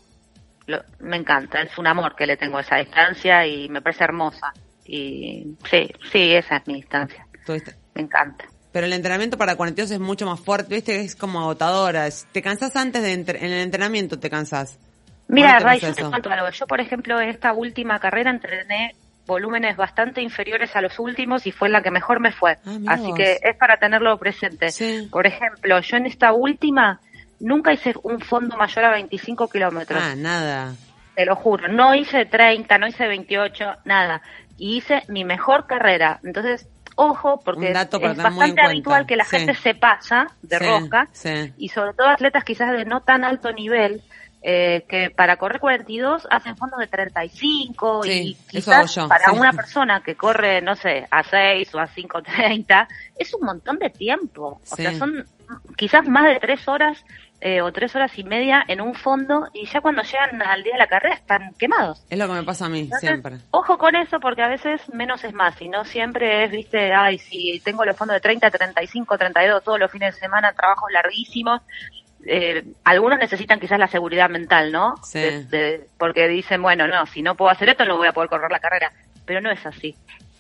Lo- 0.67 0.83
me 0.99 1.17
encanta, 1.17 1.61
es 1.61 1.77
un 1.77 1.85
amor 1.87 2.15
que 2.15 2.25
le 2.25 2.37
tengo 2.37 2.57
a 2.57 2.61
esa 2.61 2.77
distancia 2.77 3.45
y 3.45 3.69
me 3.69 3.81
parece 3.81 4.03
hermosa. 4.05 4.51
Y 4.85 5.55
sí, 5.69 5.89
sí, 6.11 6.33
esa 6.33 6.57
es 6.57 6.67
mi 6.67 6.75
distancia. 6.75 7.27
Me 7.95 8.01
encanta. 8.01 8.45
Pero 8.73 8.85
el 8.87 8.91
entrenamiento 8.93 9.37
para 9.37 9.55
42 9.55 9.91
es 9.91 9.99
mucho 9.99 10.25
más 10.25 10.39
fuerte, 10.41 10.75
viste, 10.75 10.99
es 10.99 11.15
como 11.15 11.39
agotadora. 11.39 12.09
¿Te 12.33 12.41
cansás 12.41 12.75
antes 12.75 13.01
de 13.03 13.13
entre- 13.13 13.39
en 13.39 13.53
el 13.53 13.61
entrenamiento 13.61 14.19
te 14.19 14.29
cansás? 14.29 14.77
Mira, 15.27 15.49
¿Cómo 15.49 15.59
te 15.59 15.65
Ray, 15.65 15.79
yo 15.79 15.93
te 15.93 16.03
cuento 16.03 16.29
algo. 16.31 16.49
Yo, 16.49 16.67
por 16.67 16.81
ejemplo, 16.81 17.21
en 17.21 17.29
esta 17.29 17.53
última 17.53 17.99
carrera 17.99 18.31
entrené 18.31 18.95
volúmenes 19.25 19.77
bastante 19.77 20.21
inferiores 20.21 20.75
a 20.75 20.81
los 20.81 20.99
últimos 20.99 21.47
y 21.47 21.51
fue 21.53 21.69
la 21.69 21.81
que 21.81 21.91
mejor 21.91 22.19
me 22.19 22.31
fue. 22.33 22.57
Ah, 22.65 22.77
Así 22.87 23.05
vos. 23.07 23.15
que 23.15 23.39
es 23.41 23.55
para 23.57 23.77
tenerlo 23.77 24.17
presente. 24.17 24.69
Sí. 24.71 25.07
Por 25.09 25.25
ejemplo, 25.27 25.79
yo 25.79 25.97
en 25.97 26.07
esta 26.07 26.33
última 26.33 26.99
nunca 27.39 27.71
hice 27.71 27.93
un 28.03 28.19
fondo 28.19 28.57
mayor 28.57 28.85
a 28.85 28.91
25 28.91 29.47
kilómetros. 29.49 30.01
Ah, 30.03 30.15
nada. 30.17 30.73
Te 31.15 31.25
lo 31.25 31.35
juro. 31.35 31.67
No 31.67 31.93
hice 31.95 32.25
30, 32.25 32.77
no 32.79 32.87
hice 32.87 33.07
28, 33.07 33.65
nada. 33.85 34.21
Y 34.57 34.77
hice 34.77 35.03
mi 35.07 35.23
mejor 35.23 35.67
carrera. 35.67 36.19
Entonces, 36.23 36.67
ojo, 36.95 37.41
porque 37.43 37.69
es 37.71 37.73
bastante 38.17 38.61
habitual 38.61 39.05
que 39.05 39.15
la 39.15 39.25
Sí. 39.25 39.37
gente 39.37 39.55
se 39.55 39.75
pasa 39.75 40.27
de 40.41 40.57
Sí, 40.57 40.65
rosca 40.65 41.07
sí. 41.11 41.53
y 41.57 41.69
sobre 41.69 41.93
todo 41.93 42.07
atletas 42.07 42.43
quizás 42.43 42.71
de 42.71 42.85
no 42.85 43.01
tan 43.01 43.23
alto 43.23 43.51
nivel 43.51 44.01
eh, 44.45 44.83
que 44.89 45.09
para 45.09 45.37
correr 45.37 45.61
42 45.61 46.27
hacen 46.29 46.57
fondos 46.57 46.77
de 46.79 46.87
35 46.87 48.03
Sí, 48.03 48.11
y 48.11 48.35
quizás 48.49 48.93
yo, 48.93 49.07
para 49.07 49.31
una 49.31 49.53
persona 49.53 50.03
que 50.03 50.15
corre, 50.15 50.61
no 50.61 50.75
sé, 50.75 51.07
a 51.09 51.23
6 51.23 51.73
o 51.75 51.79
a 51.79 51.87
5.30 51.87 52.87
es 53.17 53.33
un 53.33 53.45
montón 53.45 53.79
de 53.79 53.89
tiempo. 53.89 54.59
O 54.69 54.75
sea, 54.75 54.93
son 54.95 55.25
quizás 55.77 56.05
más 56.07 56.25
de 56.25 56.39
3 56.41 56.67
horas 56.67 56.97
eh, 57.45 57.61
o 57.61 57.73
3 57.73 57.93
horas 57.97 58.17
y 58.17 58.23
media 58.23 58.63
en 58.69 58.79
un 58.79 58.93
fondo 58.95 59.49
y 59.53 59.65
ya 59.65 59.81
cuando 59.81 60.01
llegan 60.01 60.41
al 60.41 60.63
día 60.63 60.71
de 60.73 60.79
la 60.79 60.87
carrera 60.87 61.15
están 61.15 61.53
quemados. 61.59 62.01
Es 62.09 62.17
lo 62.17 62.25
que 62.27 62.33
me 62.35 62.43
pasa 62.43 62.67
a 62.67 62.69
mí, 62.69 62.79
Entonces, 62.79 63.09
siempre. 63.09 63.35
Ojo 63.51 63.77
con 63.77 63.97
eso 63.97 64.21
porque 64.21 64.41
a 64.43 64.47
veces 64.47 64.81
menos 64.93 65.25
es 65.25 65.33
más 65.33 65.61
y 65.61 65.67
no 65.67 65.83
siempre 65.83 66.45
es, 66.45 66.51
viste, 66.51 66.93
ay, 66.93 67.17
si 67.19 67.59
tengo 67.65 67.83
los 67.83 67.97
fondos 67.97 68.13
de 68.15 68.21
30, 68.21 68.49
35, 68.49 69.17
32 69.17 69.61
todos 69.61 69.77
los 69.77 69.91
fines 69.91 70.13
de 70.15 70.19
semana, 70.21 70.53
trabajos 70.53 70.89
larguísimos. 70.93 71.59
Eh, 72.25 72.63
algunos 72.85 73.19
necesitan 73.19 73.59
quizás 73.59 73.77
la 73.77 73.87
seguridad 73.89 74.29
mental, 74.29 74.71
¿no? 74.71 74.95
Sí. 75.03 75.19
De- 75.19 75.43
de- 75.43 75.87
porque 75.97 76.29
dicen, 76.29 76.61
bueno, 76.61 76.87
no, 76.87 77.05
si 77.07 77.21
no 77.21 77.35
puedo 77.35 77.51
hacer 77.51 77.67
esto 77.67 77.83
no 77.83 77.97
voy 77.97 78.07
a 78.07 78.13
poder 78.13 78.29
correr 78.29 78.49
la 78.51 78.59
carrera. 78.59 78.93
Pero 79.25 79.41
no 79.41 79.51
es 79.51 79.65
así. 79.65 79.97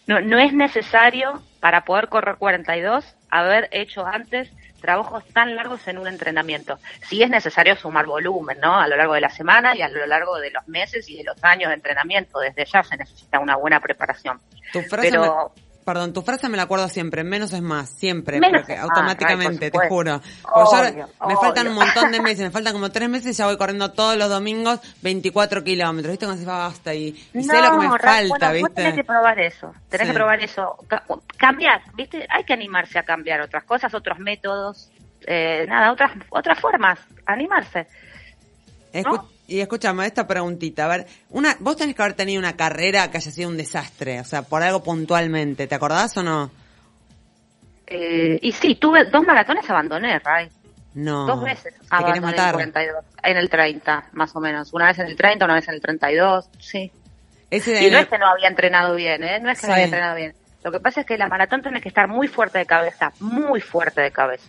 No, 0.07 0.21
no 0.21 0.39
es 0.39 0.53
necesario 0.53 1.41
para 1.59 1.83
poder 1.83 2.07
correr 2.07 2.35
42 2.37 3.15
haber 3.29 3.67
hecho 3.71 4.05
antes 4.05 4.49
trabajos 4.83 5.23
tan 5.29 5.55
largos 5.55 5.87
en 5.87 5.97
un 5.97 6.07
entrenamiento. 6.07 6.77
Sí 7.07 7.23
es 7.23 7.29
necesario 7.29 7.77
sumar 7.77 8.05
volumen, 8.05 8.59
¿no? 8.59 8.77
A 8.77 8.87
lo 8.89 8.97
largo 8.97 9.13
de 9.13 9.21
la 9.21 9.29
semana 9.29 9.73
y 9.75 9.81
a 9.81 9.87
lo 9.87 10.05
largo 10.05 10.37
de 10.39 10.51
los 10.51 10.67
meses 10.67 11.09
y 11.09 11.15
de 11.15 11.23
los 11.23 11.41
años 11.41 11.69
de 11.69 11.75
entrenamiento. 11.75 12.39
Desde 12.39 12.65
ya 12.65 12.83
se 12.83 12.97
necesita 12.97 13.39
una 13.39 13.55
buena 13.55 13.79
preparación. 13.79 14.41
Tu 14.73 14.81
frase, 14.81 15.09
Pero 15.09 15.53
perdón, 15.83 16.13
tu 16.13 16.21
frase 16.21 16.49
me 16.49 16.57
la 16.57 16.63
acuerdo 16.63 16.87
siempre, 16.87 17.23
menos 17.23 17.53
es 17.53 17.61
más, 17.61 17.89
siempre, 17.89 18.39
Menos 18.39 18.61
porque 18.61 18.75
más, 18.75 18.83
automáticamente, 18.85 19.65
ay, 19.65 19.71
te 19.71 19.87
juro. 19.89 20.21
Obvio, 20.51 21.09
me 21.27 21.35
faltan 21.37 21.67
un 21.67 21.73
montón 21.75 22.11
de 22.11 22.19
meses, 22.21 22.39
me 22.39 22.51
faltan 22.51 22.73
como 22.73 22.91
tres 22.91 23.09
meses 23.09 23.35
y 23.35 23.37
ya 23.37 23.45
voy 23.45 23.57
corriendo 23.57 23.91
todos 23.91 24.17
los 24.17 24.29
domingos 24.29 24.79
24 25.01 25.63
kilómetros, 25.63 26.11
¿viste? 26.11 26.25
Cuando 26.25 26.41
se 26.43 26.47
va 26.49 26.57
basta 26.67 26.93
y, 26.93 27.07
y 27.33 27.43
sé 27.43 27.61
lo 27.61 27.71
que 27.71 27.77
me 27.77 27.87
Ra- 27.89 27.99
falta, 27.99 28.49
bueno, 28.51 28.59
vos 28.67 28.73
tenés 28.75 28.91
que 28.93 28.97
¿viste? 29.01 29.03
probar 29.03 29.39
eso, 29.39 29.73
tenés 29.89 30.07
Sí. 30.07 30.11
que 30.11 30.17
probar 30.17 30.39
eso, 30.41 30.77
Ca- 30.87 31.03
cambiar, 31.37 31.81
¿viste? 31.95 32.25
Hay 32.29 32.43
que 32.43 32.53
animarse 32.53 32.97
a 32.99 33.03
cambiar 33.03 33.41
otras 33.41 33.63
cosas, 33.63 33.93
otros 33.93 34.19
métodos, 34.19 34.89
eh, 35.27 35.65
nada, 35.67 35.91
otras 35.91 36.11
otras 36.29 36.59
formas, 36.59 36.99
animarse. 37.25 37.87
¿no? 39.03 39.29
Y 39.47 39.59
escúchame, 39.59 40.05
esta 40.05 40.25
preguntita, 40.25 40.85
a 40.85 40.87
ver, 40.87 41.07
una, 41.29 41.55
vos 41.59 41.75
tenés 41.75 41.95
que 41.95 42.01
haber 42.01 42.15
tenido 42.15 42.39
una 42.39 42.55
carrera 42.55 43.11
que 43.11 43.17
haya 43.17 43.29
sido 43.31 43.49
un 43.49 43.57
desastre, 43.57 44.19
o 44.21 44.23
sea, 44.23 44.41
por 44.43 44.63
algo 44.63 44.81
puntualmente, 44.83 45.67
¿te 45.67 45.75
acordás 45.75 46.15
o 46.17 46.23
no? 46.23 46.49
Eh, 47.87 48.39
y 48.41 48.51
sí, 48.53 48.75
tuve 48.75 49.05
dos 49.05 49.23
maratones, 49.25 49.69
abandoné, 49.69 50.17
Ray. 50.19 50.49
No. 50.95 51.25
Dos 51.25 51.43
veces 51.43 51.73
¿Te 51.73 51.79
querés 51.79 51.89
abandoné 51.91 52.17
en 52.17 52.23
matar? 52.23 52.47
el 52.49 52.53
42, 52.53 53.05
en 53.23 53.37
el 53.37 53.49
30, 53.49 54.09
más 54.13 54.35
o 54.35 54.39
menos. 54.39 54.73
Una 54.73 54.87
vez 54.87 54.99
en 54.99 55.07
el 55.07 55.15
30, 55.15 55.45
una 55.45 55.55
vez 55.55 55.67
en 55.67 55.73
el 55.73 55.81
32, 55.81 56.49
sí. 56.59 56.91
Ese 57.49 57.83
Y 57.87 57.91
no 57.91 57.97
es 57.99 58.07
que 58.07 58.17
no 58.17 58.27
había 58.27 58.47
entrenado 58.47 58.95
bien, 58.95 59.23
¿eh? 59.23 59.39
No 59.39 59.51
es 59.51 59.59
que 59.59 59.65
Sí. 59.65 59.67
no 59.67 59.73
había 59.73 59.85
entrenado 59.85 60.15
bien. 60.15 60.33
Lo 60.63 60.71
que 60.71 60.79
pasa 60.79 61.01
es 61.01 61.05
que 61.07 61.17
la 61.17 61.27
maratón 61.27 61.61
tenés 61.61 61.81
que 61.81 61.89
estar 61.89 62.07
muy 62.07 62.27
fuerte 62.27 62.59
de 62.59 62.65
cabeza, 62.65 63.11
muy 63.19 63.59
fuerte 63.59 64.01
de 64.01 64.11
cabeza. 64.11 64.47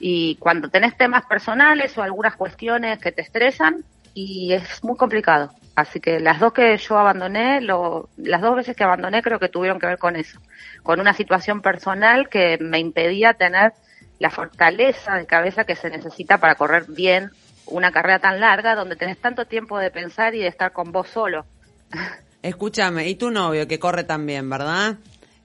Y 0.00 0.36
cuando 0.36 0.68
tenés 0.68 0.96
temas 0.96 1.26
personales 1.26 1.96
o 1.98 2.02
algunas 2.02 2.34
cuestiones 2.36 2.98
que 2.98 3.12
te 3.12 3.22
estresan, 3.22 3.84
y 4.14 4.52
es 4.52 4.82
muy 4.84 4.96
complicado. 4.96 5.50
Así 5.74 6.00
que 6.00 6.20
las 6.20 6.38
dos 6.38 6.52
que 6.52 6.76
yo 6.76 6.98
abandoné, 6.98 7.60
lo, 7.62 8.08
las 8.18 8.42
dos 8.42 8.54
veces 8.56 8.76
que 8.76 8.84
abandoné 8.84 9.22
creo 9.22 9.38
que 9.38 9.48
tuvieron 9.48 9.78
que 9.80 9.86
ver 9.86 9.98
con 9.98 10.16
eso. 10.16 10.38
Con 10.82 11.00
una 11.00 11.14
situación 11.14 11.62
personal 11.62 12.28
que 12.28 12.58
me 12.60 12.78
impedía 12.78 13.34
tener 13.34 13.72
la 14.18 14.30
fortaleza 14.30 15.14
de 15.16 15.26
cabeza 15.26 15.64
que 15.64 15.74
se 15.76 15.88
necesita 15.88 16.38
para 16.38 16.54
correr 16.56 16.84
bien 16.88 17.30
una 17.66 17.90
carrera 17.90 18.18
tan 18.18 18.38
larga 18.40 18.74
donde 18.74 18.96
tenés 18.96 19.18
tanto 19.18 19.46
tiempo 19.46 19.78
de 19.78 19.90
pensar 19.90 20.34
y 20.34 20.40
de 20.40 20.48
estar 20.48 20.72
con 20.72 20.92
vos 20.92 21.08
solo. 21.08 21.46
Escúchame, 22.42 23.08
y 23.08 23.14
tu 23.14 23.30
novio 23.30 23.66
que 23.68 23.78
corre 23.78 24.04
también, 24.04 24.50
¿verdad? 24.50 24.96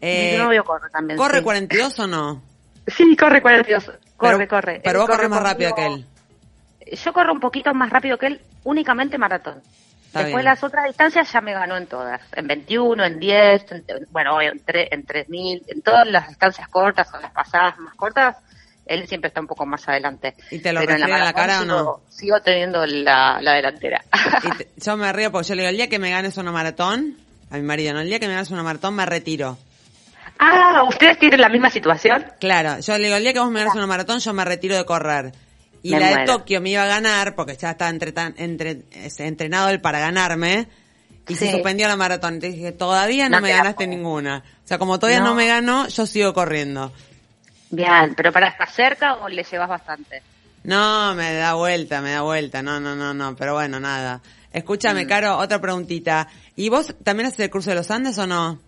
Eh, 0.02 0.32
Mi 0.34 0.44
novio 0.44 0.64
corre 0.64 0.90
también. 0.90 1.18
¿Corre 1.18 1.38
sí. 1.40 1.44
42 1.44 2.00
o 2.00 2.08
no? 2.08 2.42
Sí, 2.88 3.16
corre 3.16 3.42
42. 3.42 3.92
Corre, 4.18 4.38
Pero- 4.38 4.48
corre. 4.50 4.82
Pero 4.84 4.92
Él 4.92 4.98
vos 4.98 5.06
corre 5.06 5.18
corres 5.18 5.30
más 5.30 5.44
rápido 5.44 5.76
que 5.76 5.86
él. 5.86 6.06
Yo 6.96 7.14
corro 7.14 7.34
un 7.34 7.40
poquito 7.40 7.74
más 7.74 7.90
rápido 7.90 8.18
que 8.18 8.28
él, 8.28 8.42
únicamente 8.64 9.18
maratón. 9.18 9.62
Está 10.08 10.20
Después 10.20 10.44
bien. 10.44 10.46
las 10.46 10.64
otras 10.64 10.86
distancias 10.86 11.32
ya 11.32 11.42
me 11.42 11.54
ganó 11.54 11.76
en 11.78 11.86
todas. 11.88 12.22
En 12.34 12.48
21, 12.48 13.04
en 13.06 13.20
10, 13.20 13.72
en- 13.72 13.86
bueno, 14.10 14.42
en, 14.42 14.64
tre- 14.66 14.88
en 14.90 15.06
3000, 15.06 15.64
en 15.68 15.82
todas 15.82 16.08
las 16.08 16.28
distancias 16.30 16.68
cortas 16.70 17.08
o 17.14 17.20
las 17.20 17.32
pasadas 17.32 17.78
más 17.80 17.94
cortas, 17.96 18.38
él 18.86 19.06
siempre 19.08 19.28
está 19.28 19.42
un 19.42 19.48
poco 19.48 19.66
más 19.66 19.86
adelante. 19.90 20.34
¿Y 20.50 20.60
te 20.60 20.72
lo 20.72 20.80
Pero 20.80 20.94
en 20.94 20.98
refiere 21.00 21.20
en 21.20 21.26
la 21.26 21.34
cara 21.34 21.62
o 21.62 21.66
no? 21.66 21.78
sigo- 21.80 22.02
Sigo 22.10 22.40
teniendo 22.42 22.86
la, 22.86 23.40
la 23.42 23.54
delantera. 23.54 24.02
Y 24.44 24.50
te- 24.58 24.70
yo 24.78 24.96
me 24.96 25.12
río 25.12 25.30
porque 25.32 25.50
yo 25.50 25.56
le 25.56 25.64
digo, 25.64 25.70
el 25.72 25.76
día 25.78 25.90
que 25.90 26.00
me 26.00 26.10
ganes 26.10 26.38
una 26.38 26.54
maratón, 26.54 27.18
a 27.52 27.56
mi 27.58 27.64
marido, 27.64 27.94
no, 27.94 28.00
el 28.00 28.08
día 28.08 28.20
que 28.20 28.28
me 28.28 28.34
ganes 28.34 28.50
una 28.50 28.64
maratón 28.64 28.96
me 28.96 29.06
retiro. 29.06 29.58
ah, 30.40 30.84
¿ustedes 30.88 31.20
tienen 31.20 31.42
la 31.42 31.50
misma 31.50 31.70
situación? 31.70 32.26
Claro, 32.40 32.80
yo 32.80 32.98
le 32.98 33.06
digo, 33.06 33.18
el 33.18 33.24
día 33.24 33.34
que 33.34 33.40
vos 33.40 33.52
me 33.52 33.60
ganes 33.60 33.76
una 33.76 33.88
maratón, 33.88 34.20
yo 34.20 34.34
me 34.34 34.46
retiro 34.46 34.76
de 34.78 34.86
correr. 34.86 35.34
Y 35.84 35.92
Me 35.92 36.00
la 36.00 36.18
de. 36.20 36.26
Tokio 36.26 36.60
me 36.62 36.72
iba 36.72 36.84
a 36.84 36.88
ganar, 36.88 37.36
porque 37.36 37.56
ya 37.56 37.72
estaba 37.72 37.90
entre, 37.90 38.14
entre, 38.38 38.84
entrenado 39.20 39.70
él 39.70 39.80
para 39.82 40.00
ganarme, 40.00 40.68
y 41.28 41.36
se 41.36 41.52
suspendió 41.52 41.88
la 41.88 41.96
maratón. 41.96 42.36
Entonces 42.36 42.56
dije, 42.58 42.72
todavía 42.72 43.30
no, 43.30 43.38
No 43.38 43.42
me 43.42 43.50
te 43.50 43.56
ganaste 43.58 43.76
puedo. 43.86 43.90
ninguna. 43.90 44.44
O 44.64 44.68
sea, 44.68 44.78
como 44.78 44.98
todavía 45.00 45.20
no. 45.20 45.28
No. 45.30 45.36
me 45.36 45.48
ganó, 45.48 45.88
yo 45.88 46.06
sigo 46.06 46.34
corriendo. 46.34 46.92
Bien, 47.70 48.14
pero 48.16 48.32
para 48.32 48.48
estar 48.48 48.70
cerca 48.72 49.16
o 49.16 49.28
le 49.30 49.44
llevas 49.44 49.68
bastante. 49.70 50.22
No, 50.64 51.14
me 51.16 51.34
da 51.34 51.54
vuelta, 51.54 52.02
me 52.02 52.12
da 52.12 52.22
vuelta. 52.22 52.62
No, 52.62 52.80
no, 52.80 52.96
no, 52.96 53.14
no, 53.14 53.36
pero 53.36 53.54
bueno, 53.54 53.80
nada. 53.80 54.22
Escúchame, 54.54 55.06
Mm. 55.06 55.08
Caro, 55.08 55.38
otra 55.38 55.60
preguntita. 55.62 56.28
¿Y 56.56 56.70
vos 56.70 56.96
también 57.04 57.28
haces 57.28 57.42
el 57.42 57.50
curso 57.50 57.70
de 57.70 57.76
los 57.76 57.92
Andes 57.92 58.18
o 58.18 58.26
no? 58.26 58.60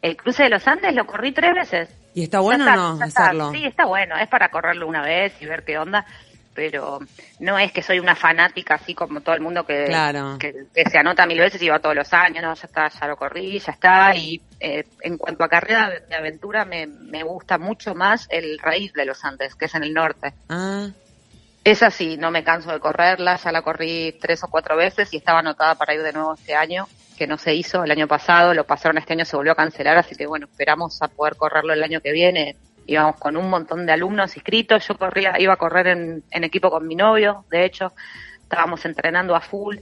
El 0.00 0.16
cruce 0.16 0.44
de 0.44 0.50
los 0.50 0.66
Andes 0.66 0.94
lo 0.94 1.06
corrí 1.06 1.32
tres 1.32 1.52
veces. 1.54 1.88
¿Y 2.18 2.24
está 2.24 2.40
bueno 2.40 2.64
o 2.64 2.76
no 2.76 2.98
ya 2.98 3.04
está. 3.06 3.22
hacerlo? 3.26 3.52
Sí, 3.52 3.64
está 3.64 3.84
bueno. 3.86 4.16
Es 4.16 4.28
para 4.28 4.48
correrlo 4.50 4.86
una 4.88 5.02
vez 5.02 5.32
y 5.40 5.46
ver 5.46 5.64
qué 5.64 5.78
onda. 5.78 6.04
Pero 6.54 6.98
no 7.38 7.56
es 7.56 7.70
que 7.70 7.82
soy 7.82 8.00
una 8.00 8.16
fanática 8.16 8.74
así 8.74 8.92
como 8.92 9.20
todo 9.20 9.36
el 9.36 9.40
mundo 9.40 9.64
que, 9.64 9.84
Claro. 9.84 10.36
que, 10.40 10.52
que 10.74 10.90
se 10.90 10.98
anota 10.98 11.24
mil 11.24 11.38
veces 11.38 11.62
y 11.62 11.68
va 11.68 11.78
todos 11.78 11.94
los 11.94 12.12
años. 12.12 12.42
No, 12.42 12.52
ya 12.54 12.66
está, 12.66 12.88
ya 12.88 13.06
lo 13.06 13.16
corrí, 13.16 13.60
ya 13.60 13.70
está. 13.72 14.16
Y 14.16 14.42
eh, 14.58 14.84
en 15.02 15.16
cuanto 15.18 15.44
a 15.44 15.48
carrera 15.48 15.88
de, 15.88 16.00
de 16.00 16.16
aventura, 16.16 16.64
me, 16.64 16.88
me 16.88 17.22
gusta 17.22 17.58
mucho 17.58 17.94
más 17.94 18.26
el 18.30 18.58
raíz 18.58 18.92
de 18.94 19.04
los 19.04 19.24
Andes, 19.24 19.54
que 19.54 19.66
es 19.66 19.74
en 19.76 19.84
el 19.84 19.94
norte. 19.94 20.34
Ah, 20.48 20.88
Esa 21.62 21.90
sí, 21.92 22.16
no 22.16 22.32
me 22.32 22.42
canso 22.42 22.72
de 22.72 22.80
correrla, 22.80 23.36
ya 23.36 23.52
la 23.52 23.62
corrí 23.62 24.18
tres 24.20 24.42
o 24.42 24.48
cuatro 24.48 24.76
veces 24.76 25.14
y 25.14 25.18
estaba 25.18 25.38
anotada 25.38 25.76
para 25.76 25.94
ir 25.94 26.02
de 26.02 26.12
nuevo 26.12 26.34
este 26.34 26.56
año, 26.56 26.88
que 27.18 27.26
no 27.26 27.36
se 27.36 27.54
hizo 27.54 27.82
el 27.84 27.90
año 27.90 28.06
pasado, 28.06 28.54
lo 28.54 28.64
pasaron 28.64 28.96
este 28.98 29.12
año, 29.14 29.24
se 29.24 29.36
volvió 29.36 29.52
a 29.52 29.56
cancelar, 29.56 29.98
así 29.98 30.14
que 30.14 30.26
bueno, 30.26 30.46
esperamos 30.46 31.02
a 31.02 31.08
poder 31.08 31.36
correrlo 31.36 31.72
el 31.72 31.82
año 31.82 32.00
que 32.00 32.12
viene. 32.12 32.56
Íbamos 32.86 33.16
con 33.16 33.36
un 33.36 33.50
montón 33.50 33.84
de 33.84 33.92
alumnos 33.92 34.34
inscritos, 34.36 34.86
yo 34.88 34.96
corría, 34.96 35.34
iba 35.38 35.52
a 35.52 35.56
correr 35.56 35.88
en, 35.88 36.22
en 36.30 36.44
equipo 36.44 36.70
con 36.70 36.86
mi 36.86 36.94
novio, 36.94 37.44
de 37.50 37.66
hecho, 37.66 37.92
estábamos 38.42 38.82
entrenando 38.86 39.34
a 39.36 39.40
full 39.40 39.76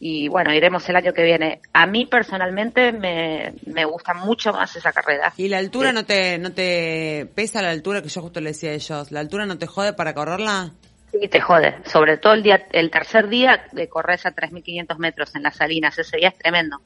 y 0.00 0.26
bueno, 0.28 0.52
iremos 0.52 0.88
el 0.88 0.96
año 0.96 1.12
que 1.12 1.22
viene. 1.22 1.60
A 1.72 1.86
mí 1.86 2.06
personalmente 2.06 2.90
me, 2.90 3.54
me 3.66 3.84
gusta 3.84 4.14
mucho 4.14 4.52
más 4.52 4.74
esa 4.74 4.90
carrera. 4.92 5.32
¿y 5.36 5.46
la 5.46 5.58
altura 5.58 5.90
Sí. 5.90 5.94
no 5.94 6.04
te 6.04 6.38
no 6.38 6.50
te 6.52 7.28
pesa 7.36 7.62
la 7.62 7.70
altura 7.70 8.02
que 8.02 8.08
yo 8.08 8.20
justo 8.22 8.40
le 8.40 8.50
decía 8.50 8.70
a 8.70 8.74
ellos? 8.74 9.12
¿La 9.12 9.20
altura 9.20 9.46
no 9.46 9.58
te 9.58 9.68
jode 9.68 9.92
para 9.92 10.12
correrla? 10.12 10.72
Sí, 11.12 11.28
te 11.28 11.40
jode. 11.40 11.76
Sobre 11.84 12.16
todo 12.16 12.32
el 12.32 12.42
día, 12.42 12.66
el 12.72 12.90
tercer 12.90 13.28
día 13.28 13.66
de 13.72 13.88
correr 13.88 14.18
a 14.24 14.32
3.500 14.34 14.96
metros 14.98 15.34
en 15.36 15.42
las 15.44 15.56
salinas. 15.56 15.96
Ese 15.98 16.16
día 16.16 16.28
es 16.28 16.38
tremendo. 16.38 16.78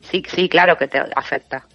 Sí, 0.00 0.22
sí, 0.26 0.48
claro 0.48 0.76
que 0.78 0.88
te 0.88 0.98
afecta. 1.14 1.66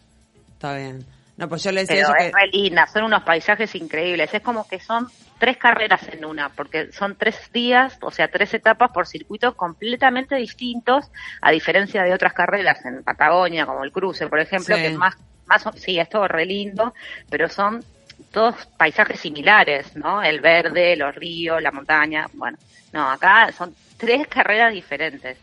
Está 0.53 0.75
bien. 0.75 1.05
No, 1.37 1.47
pues 1.49 1.63
yo 1.63 1.71
le 1.71 1.81
decía 1.81 2.05
Pero 2.07 2.17
es 2.17 2.31
que... 2.31 2.31
re 2.31 2.47
linda, 2.47 2.87
son 2.87 3.03
unos 3.03 3.23
paisajes 3.23 3.75
increíbles. 3.75 4.33
Es 4.33 4.41
como 4.41 4.67
que 4.67 4.79
son 4.79 5.07
tres 5.37 5.57
carreras 5.57 6.01
en 6.11 6.23
una, 6.25 6.49
porque 6.49 6.91
son 6.93 7.15
tres 7.17 7.51
días, 7.51 7.97
o 8.01 8.09
sea, 8.09 8.29
tres 8.29 8.53
etapas 8.53 8.89
por 8.91 9.05
circuitos 9.05 9.53
completamente 9.53 10.35
distintos, 10.35 11.11
a 11.41 11.51
diferencia 11.51 12.03
de 12.03 12.13
otras 12.13 12.33
carreras 12.33 12.83
en 12.85 13.03
Patagonia, 13.03 13.65
como 13.65 13.83
el 13.83 13.91
cruce, 13.91 14.27
por 14.27 14.39
ejemplo, 14.39 14.75
Sí. 14.77 14.81
que 14.81 14.87
es 14.87 14.97
más, 14.97 15.17
más, 15.45 15.65
sí, 15.75 15.99
es 15.99 16.07
todo 16.09 16.25
re 16.27 16.45
lindo, 16.45 16.93
pero 17.29 17.49
son 17.49 17.83
todos 18.31 18.55
paisajes 18.77 19.19
similares, 19.19 19.95
¿no? 19.95 20.21
El 20.23 20.39
verde, 20.41 20.95
los 20.95 21.13
ríos, 21.15 21.61
la 21.61 21.71
montaña, 21.71 22.27
bueno, 22.33 22.57
no, 22.93 23.09
acá 23.11 23.51
son 23.51 23.73
tres 23.97 24.27
carreras 24.27 24.73
diferentes. 24.73 25.37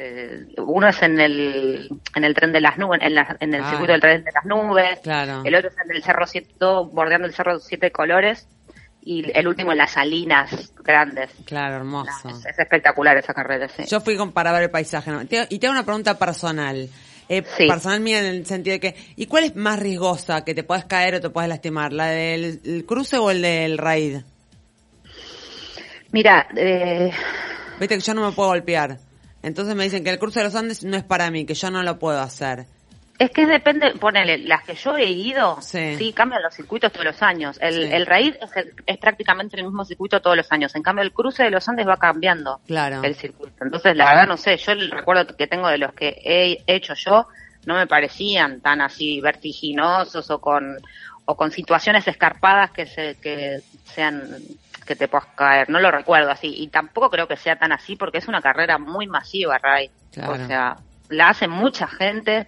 Eh, 0.00 0.46
uno 0.58 0.88
es 0.88 1.02
en 1.02 1.18
el, 1.20 1.88
en 2.14 2.24
el 2.24 2.34
tren 2.34 2.52
de 2.52 2.60
las 2.60 2.78
nubes, 2.78 3.00
en, 3.02 3.14
la- 3.16 3.36
en 3.40 3.52
el 3.52 3.62
Ah. 3.64 3.70
circuito 3.70 3.92
del 3.92 4.00
tren 4.00 4.22
de 4.24 4.30
las 4.32 4.44
nubes, 4.44 5.00
Claro. 5.02 5.42
el 5.44 5.54
otro 5.54 5.70
es 5.70 5.76
en 5.84 5.96
el 5.96 6.02
Cerro 6.04 6.26
Siete, 6.26 6.50
todo 6.58 6.84
bordeando 6.86 7.26
el 7.26 7.34
Cerro 7.34 7.58
Siete 7.58 7.90
Colores, 7.90 8.46
y 9.02 9.24
el 9.36 9.48
último 9.48 9.72
en 9.72 9.78
las 9.78 9.92
Salinas 9.92 10.72
Grandes. 10.84 11.30
Claro, 11.46 11.76
hermoso. 11.76 12.28
es, 12.28 12.44
es 12.46 12.58
espectacular 12.58 13.16
esa 13.16 13.32
carrera, 13.34 13.66
sí. 13.68 13.84
Yo 13.88 14.00
fui 14.00 14.16
con, 14.16 14.32
para 14.32 14.52
ver 14.52 14.64
el 14.64 14.70
paisaje. 14.70 15.10
¿no? 15.10 15.22
Y 15.22 15.26
te 15.26 15.66
hago 15.66 15.72
una 15.72 15.84
pregunta 15.84 16.18
personal. 16.18 16.88
Eh, 17.28 17.44
Sí. 17.56 17.66
Personal 17.66 18.00
mía 18.00 18.20
en 18.20 18.26
el 18.26 18.46
sentido 18.46 18.74
de 18.74 18.80
que, 18.80 18.94
¿y 19.16 19.26
cuál 19.26 19.44
es 19.44 19.56
más 19.56 19.78
riesgosa 19.78 20.44
que 20.44 20.54
te 20.54 20.62
puedes 20.62 20.84
caer 20.86 21.16
o 21.16 21.20
te 21.20 21.30
puedes 21.30 21.48
lastimar? 21.48 21.92
¿La 21.92 22.06
del 22.06 22.60
el 22.64 22.84
cruce 22.86 23.18
o 23.18 23.30
el 23.30 23.42
del 23.42 23.78
raid? 23.78 24.18
Mira, 26.10 26.48
eh, 26.56 27.10
Viste 27.78 27.96
que 27.96 28.00
yo 28.00 28.14
no 28.14 28.26
me 28.26 28.32
puedo 28.32 28.48
golpear. 28.48 28.98
Entonces 29.42 29.74
me 29.74 29.84
dicen 29.84 30.02
que 30.02 30.10
el 30.10 30.18
cruce 30.18 30.40
de 30.40 30.46
los 30.46 30.54
Andes 30.54 30.82
no 30.82 30.96
es 30.96 31.04
para 31.04 31.30
mí, 31.30 31.44
que 31.44 31.54
yo 31.54 31.70
no 31.70 31.82
lo 31.82 31.98
puedo 31.98 32.20
hacer. 32.20 32.66
Es 33.18 33.30
que 33.30 33.46
depende, 33.46 33.92
ponele, 33.94 34.38
las 34.38 34.62
que 34.62 34.74
yo 34.74 34.96
he 34.96 35.06
ido, 35.10 35.60
Sí. 35.60 35.96
sí, 35.96 36.12
cambian 36.12 36.42
los 36.42 36.54
circuitos 36.54 36.92
todos 36.92 37.04
los 37.06 37.20
años. 37.22 37.58
El, 37.60 37.74
Sí. 37.74 37.92
el 37.92 38.06
raíz 38.06 38.36
es, 38.40 38.56
el- 38.56 38.72
es 38.86 38.96
prácticamente 38.98 39.56
el 39.56 39.64
mismo 39.64 39.84
circuito 39.84 40.20
todos 40.20 40.36
los 40.36 40.50
años. 40.52 40.74
En 40.76 40.82
cambio, 40.82 41.02
el 41.02 41.12
cruce 41.12 41.42
de 41.42 41.50
los 41.50 41.68
Andes 41.68 41.86
va 41.88 41.96
cambiando 41.96 42.60
Claro. 42.66 43.02
el 43.02 43.14
circuito. 43.16 43.64
Entonces, 43.64 43.96
la 43.96 44.06
verdad, 44.06 44.26
no 44.28 44.36
sé, 44.36 44.56
yo 44.56 44.72
el 44.72 44.90
recuerdo 44.90 45.36
que 45.36 45.46
tengo 45.48 45.68
de 45.68 45.78
los 45.78 45.92
que 45.94 46.20
he 46.24 46.62
hecho 46.66 46.94
yo, 46.94 47.26
no 47.66 47.74
me 47.74 47.86
parecían 47.88 48.60
tan 48.60 48.80
así 48.80 49.20
vertiginosos 49.20 50.30
o 50.30 50.40
con, 50.40 50.76
o 51.24 51.36
con 51.36 51.50
situaciones 51.50 52.06
escarpadas 52.08 52.70
que 52.70 52.86
se, 52.86 53.16
que 53.16 53.60
sean, 53.84 54.22
que 54.86 54.96
te 54.96 55.08
puedas 55.08 55.26
caer. 55.34 55.68
No 55.68 55.80
lo 55.80 55.90
recuerdo 55.90 56.30
así. 56.30 56.54
Y 56.56 56.68
tampoco 56.68 57.10
creo 57.10 57.26
que 57.28 57.36
sea 57.36 57.56
tan 57.56 57.72
así 57.72 57.96
porque 57.96 58.18
es 58.18 58.28
una 58.28 58.40
carrera 58.40 58.78
muy 58.78 59.06
masiva, 59.06 59.58
Ray. 59.58 59.90
Claro. 60.12 60.32
O 60.32 60.46
sea, 60.46 60.76
la 61.10 61.28
hace 61.30 61.48
mucha 61.48 61.86
gente. 61.88 62.46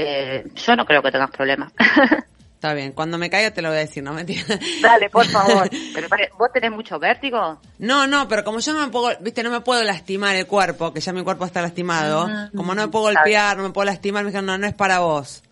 Eh, 0.00 0.46
yo 0.54 0.76
no 0.76 0.86
creo 0.86 1.02
que 1.02 1.10
tengas 1.10 1.30
problemas. 1.32 1.72
Está 2.54 2.72
bien, 2.72 2.92
cuando 2.92 3.18
me 3.18 3.30
caiga 3.30 3.52
te 3.52 3.62
lo 3.62 3.68
voy 3.68 3.78
a 3.78 3.80
decir, 3.80 4.02
no 4.02 4.12
mentira. 4.12 4.42
Dale, 4.80 5.10
por 5.10 5.26
favor. 5.26 5.68
Pero, 5.94 6.08
¿Vos 6.38 6.52
tenés 6.52 6.70
mucho 6.70 7.00
vértigo? 7.00 7.60
No, 7.78 8.06
no, 8.06 8.28
pero 8.28 8.42
como 8.44 8.58
yo 8.60 8.72
no 8.72 8.80
me 8.80 8.88
puedo, 8.92 9.16
viste, 9.20 9.42
no 9.44 9.50
me 9.50 9.60
puedo 9.60 9.82
lastimar 9.84 10.34
el 10.36 10.46
cuerpo, 10.46 10.92
que 10.92 11.00
ya 11.00 11.12
mi 11.12 11.22
cuerpo 11.22 11.44
está 11.44 11.62
lastimado, 11.62 12.26
Mm, 12.28 12.56
como 12.56 12.74
no 12.74 12.82
me 12.82 12.88
puedo 12.88 13.04
golpear, 13.06 13.56
no 13.56 13.62
me 13.64 13.70
puedo 13.70 13.86
lastimar, 13.86 14.22
me 14.24 14.30
dijeron, 14.30 14.46
no, 14.46 14.58
no 14.58 14.66
es 14.66 14.74
para 14.74 15.00
vos. 15.00 15.42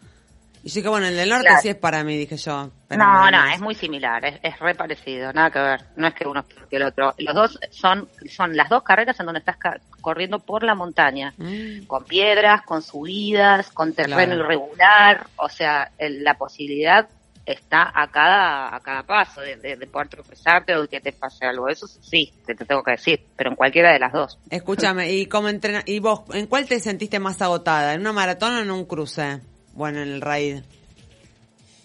Y 0.67 0.69
yo 0.69 0.75
dije, 0.81 0.89
bueno, 0.89 1.07
el 1.07 1.15
del 1.15 1.29
norte 1.29 1.47
Claro. 1.47 1.63
sí 1.63 1.69
es 1.69 1.77
para 1.77 2.03
mí, 2.03 2.17
dije 2.17 2.37
yo. 2.37 2.71
pero 2.89 3.05
No, 3.05 3.31
no, 3.31 3.47
es. 3.47 3.55
es 3.55 3.61
muy 3.61 3.77
similar, 3.77 4.25
es, 4.25 4.41
es 4.43 4.59
re 4.59 4.75
parecido, 4.75 5.33
nada 5.33 5.49
que 5.49 5.61
ver. 5.61 5.81
No 5.95 6.09
es 6.09 6.15
que 6.15 6.27
uno 6.27 6.41
es 6.41 6.47
peor 6.47 6.69
que 6.69 6.77
el 6.77 6.83
otro. 6.83 7.15
Los 7.19 7.35
dos 7.37 7.59
son, 7.71 8.09
son 8.29 8.57
las 8.57 8.69
dos 8.69 8.83
carreras 8.83 9.21
en 9.21 9.27
donde 9.27 9.39
estás 9.39 9.59
ca- 9.59 9.79
corriendo 10.01 10.41
por 10.41 10.65
la 10.65 10.75
montaña, 10.75 11.33
Mm. 11.37 11.87
con 11.87 12.03
piedras, 12.05 12.63
con 12.63 12.83
subidas, 12.83 13.71
con 13.71 13.93
terreno 13.93 14.17
Claro. 14.35 14.35
irregular, 14.41 15.27
o 15.37 15.49
sea, 15.49 15.93
el- 15.99 16.25
la 16.25 16.35
posibilidad 16.35 17.09
está 17.45 17.93
a 17.95 18.09
cada 18.11 18.75
a 18.75 18.81
cada 18.81 19.05
paso 19.05 19.43
de, 19.43 19.55
de- 19.59 19.77
de 19.77 19.87
poder 19.87 20.09
tropezarte 20.09 20.75
o 20.75 20.83
de 20.83 20.89
que 20.89 21.01
te 21.01 21.13
pase 21.13 21.47
algo. 21.47 21.69
Eso 21.69 21.87
sí, 21.87 22.33
te, 22.45 22.57
te 22.57 22.65
tengo 22.65 22.83
que 22.83 22.91
decir, 22.91 23.25
pero 23.37 23.51
en 23.51 23.55
cualquiera 23.57 23.93
de 23.93 24.01
las 24.01 24.13
dos. 24.13 24.37
Escúchame, 24.51 25.13
¿y 25.13 25.27
cómo 25.27 25.49
entrena 25.49 25.85
y 25.87 26.01
vos, 26.01 26.23
en 26.35 26.49
cuál 26.49 26.67
te 26.67 26.81
sentiste 26.81 27.21
más 27.21 27.41
agotada? 27.41 27.95
¿En 27.95 28.01
una 28.01 28.13
maratón 28.13 28.57
o 28.57 28.61
en 28.63 28.71
un 28.73 28.85
cruce? 28.85 29.39
Bueno, 29.77 30.01
en 30.01 30.09
el 30.09 30.21
raid. 30.23 30.63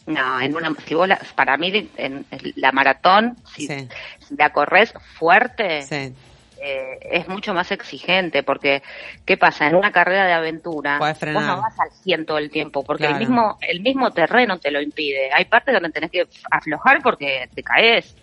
No, 0.07 0.41
en 0.41 0.55
una, 0.55 0.73
si 0.87 0.95
vos 0.95 1.07
la- 1.07 1.19
para 1.35 1.57
mí 1.57 1.89
en, 1.97 2.25
la 2.55 2.71
maratón, 2.71 3.37
si, 3.53 3.67
Sí. 3.67 3.87
la 4.37 4.49
corres 4.51 4.93
fuerte, 5.19 5.83
Sí. 5.83 6.13
eh, 6.63 6.99
es 7.11 7.27
mucho 7.27 7.53
más 7.53 7.71
exigente 7.71 8.43
porque 8.43 8.81
¿qué 9.25 9.35
pasa? 9.37 9.67
En 9.67 9.75
una 9.75 9.91
carrera 9.91 10.25
de 10.25 10.33
aventura 10.33 10.97
vos 10.99 11.21
no 11.21 11.61
vas 11.61 11.79
al 11.79 11.91
100 12.03 12.25
todo 12.25 12.37
el 12.39 12.49
tiempo 12.49 12.83
porque 12.83 13.03
Claro. 13.03 13.15
el 13.15 13.19
mismo 13.19 13.57
el 13.61 13.81
mismo 13.81 14.11
terreno 14.11 14.57
te 14.59 14.71
lo 14.71 14.81
impide. 14.81 15.31
Hay 15.33 15.45
partes 15.45 15.73
donde 15.73 15.89
tenés 15.89 16.11
que 16.11 16.27
aflojar 16.49 17.01
porque 17.03 17.49
te 17.53 17.61
caes. 17.63 18.15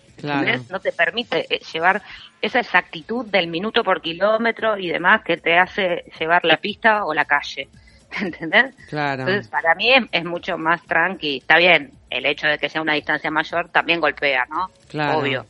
No 0.69 0.79
te 0.81 0.91
permite 0.91 1.45
eh, 1.53 1.59
llevar 1.71 2.01
esa 2.41 2.59
exactitud 2.59 3.25
del 3.25 3.47
minuto 3.47 3.83
por 3.85 4.01
kilómetro 4.01 4.77
y 4.77 4.89
demás 4.89 5.21
que 5.23 5.37
te 5.37 5.57
hace 5.57 6.03
llevar 6.19 6.43
la 6.43 6.57
pista 6.57 7.05
o 7.05 7.13
la 7.13 7.23
calle. 7.25 7.69
¿Entendés? 8.21 8.75
Claro. 8.89 9.21
Entonces, 9.23 9.47
para 9.49 9.75
mí 9.75 9.91
es, 9.93 10.03
es 10.11 10.25
mucho 10.25 10.57
más 10.57 10.81
tranqui. 10.85 11.37
Está 11.37 11.57
bien, 11.57 11.91
el 12.09 12.25
hecho 12.25 12.47
de 12.47 12.57
que 12.57 12.69
sea 12.69 12.81
una 12.81 12.93
distancia 12.93 13.29
mayor 13.31 13.69
también 13.69 13.99
golpea, 14.01 14.45
¿no? 14.49 14.69
Claro. 14.87 15.19
Obvio. 15.19 15.45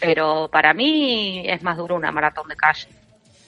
Pero 0.00 0.48
para 0.50 0.72
mí 0.72 1.42
es 1.46 1.62
más 1.62 1.76
duro 1.76 1.94
una 1.94 2.10
maratón 2.10 2.48
de 2.48 2.56
calle. 2.56 2.88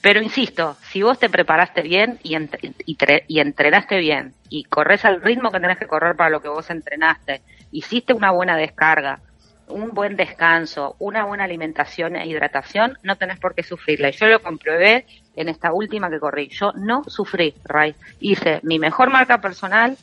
Pero 0.02 0.20
insisto, 0.20 0.76
si 0.90 1.00
vos 1.02 1.18
te 1.18 1.30
preparaste 1.30 1.80
bien 1.82 2.18
y, 2.22 2.34
ent- 2.34 2.74
y, 2.84 2.96
tre- 2.96 3.24
y 3.28 3.38
entrenaste 3.40 3.98
bien 3.98 4.34
y 4.48 4.64
corres 4.64 5.04
al 5.04 5.22
ritmo 5.22 5.50
que 5.50 5.60
tenés 5.60 5.78
que 5.78 5.86
correr 5.86 6.16
para 6.16 6.28
lo 6.28 6.42
que 6.42 6.48
vos 6.48 6.68
entrenaste, 6.70 7.40
hiciste 7.70 8.12
una 8.12 8.32
buena 8.32 8.56
descarga, 8.56 9.20
un 9.68 9.90
buen 9.92 10.16
descanso, 10.16 10.96
una 10.98 11.24
buena 11.24 11.44
alimentación 11.44 12.16
e 12.16 12.26
hidratación, 12.26 12.98
no 13.02 13.16
tenés 13.16 13.38
por 13.38 13.54
qué 13.54 13.62
sufrirla. 13.62 14.08
Y 14.08 14.12
yo 14.12 14.26
lo 14.26 14.42
comprobé 14.42 15.06
en 15.36 15.48
esta 15.48 15.72
última 15.72 16.10
que 16.10 16.18
corrí. 16.20 16.48
Yo 16.50 16.72
no 16.74 17.02
sufrí, 17.06 17.54
Ray. 17.64 17.94
Hice 18.20 18.60
mi 18.62 18.78
mejor 18.78 19.10
marca 19.10 19.38
personal 19.40 19.96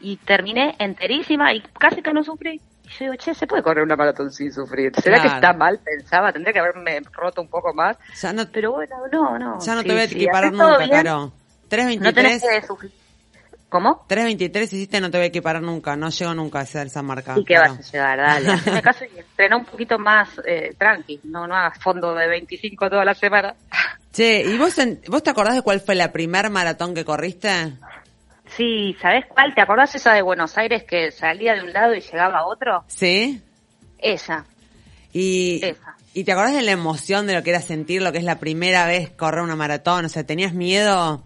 y 0.00 0.16
terminé 0.16 0.74
enterísima 0.78 1.52
y 1.54 1.60
casi 1.78 2.02
que 2.02 2.12
no 2.12 2.22
sufrí. 2.24 2.60
Y 2.84 2.88
yo 2.88 2.96
digo, 3.00 3.14
che, 3.16 3.34
se 3.34 3.46
puede 3.46 3.62
correr 3.62 3.84
una 3.84 3.96
maratón 3.96 4.30
sin 4.32 4.52
sufrir. 4.52 4.92
¿Será 5.00 5.16
que 5.16 5.28
Claro. 5.28 5.36
está 5.36 5.52
mal? 5.52 5.78
Pensaba, 5.84 6.32
tendría 6.32 6.52
que 6.52 6.58
haberme 6.60 7.00
roto 7.12 7.40
un 7.42 7.48
poco 7.48 7.72
más. 7.74 7.96
Ya 8.20 8.32
no, 8.32 8.44
Pero 8.50 8.72
bueno, 8.72 8.96
no, 9.12 9.38
no. 9.38 9.58
ya 9.60 9.74
no 9.74 9.82
Sí, 9.82 9.86
te 9.88 9.92
voy 9.92 10.02
a 10.02 10.08
sí, 10.08 10.14
equiparar 10.16 10.52
nunca, 10.52 10.88
Caro. 10.88 11.18
No 11.20 11.32
tenés 11.70 12.40
323, 12.40 12.42
que 12.60 12.66
sufrir. 12.66 12.92
¿Cómo? 13.68 14.04
323 14.08 14.72
hiciste, 14.72 15.00
no 15.00 15.12
te 15.12 15.18
voy 15.18 15.26
a 15.26 15.28
equiparar 15.28 15.62
nunca. 15.62 15.94
No 15.94 16.08
llego 16.10 16.34
nunca 16.34 16.58
a 16.58 16.62
hacer 16.62 16.88
esa 16.88 17.02
marca. 17.02 17.36
Sí 17.36 17.44
que 17.44 17.56
vas 17.56 17.78
a 17.78 17.82
llegar, 17.92 18.18
dale. 18.18 18.48
Haceme 18.54 18.82
caso 18.82 19.04
y 19.04 19.16
entrena 19.20 19.56
un 19.58 19.64
poquito 19.64 19.96
más 19.96 20.28
eh, 20.44 20.74
tranqui. 20.76 21.20
No, 21.24 21.46
no 21.46 21.54
hagas 21.54 21.78
fondo 21.78 22.12
de 22.16 22.26
25 22.26 22.90
toda 22.90 23.04
la 23.04 23.14
semana. 23.14 23.54
Che, 24.12 24.42
¿y 24.42 24.56
vos, 24.58 24.76
en- 24.78 25.00
vos 25.08 25.22
te 25.22 25.30
acordás 25.30 25.54
de 25.54 25.62
cuál 25.62 25.80
fue 25.80 25.94
la 25.94 26.10
primer 26.12 26.50
maratón 26.50 26.94
que 26.94 27.04
corriste? 27.04 27.48
Sí, 28.56 28.96
¿sabés 29.00 29.24
cuál? 29.26 29.54
¿Te 29.54 29.60
acordás 29.60 29.94
esa 29.94 30.12
de 30.14 30.22
Buenos 30.22 30.58
Aires 30.58 30.82
que 30.84 31.12
salía 31.12 31.54
de 31.54 31.62
un 31.62 31.72
lado 31.72 31.94
y 31.94 32.00
llegaba 32.00 32.38
a 32.38 32.46
otro? 32.46 32.84
¿Sí? 32.88 33.40
Esa. 33.98 34.44
Y, 35.12 35.64
Esa. 35.64 35.96
¿Y 36.12 36.24
te 36.24 36.32
acordás 36.32 36.54
de 36.54 36.62
la 36.62 36.72
emoción 36.72 37.28
de 37.28 37.34
lo 37.34 37.42
que 37.44 37.50
era 37.50 37.60
sentir 37.60 38.02
lo 38.02 38.10
que 38.10 38.18
es 38.18 38.24
la 38.24 38.40
primera 38.40 38.86
vez 38.86 39.10
correr 39.10 39.42
una 39.42 39.54
maratón? 39.54 40.04
O 40.06 40.08
sea, 40.08 40.24
¿tenías 40.24 40.52
miedo 40.54 41.22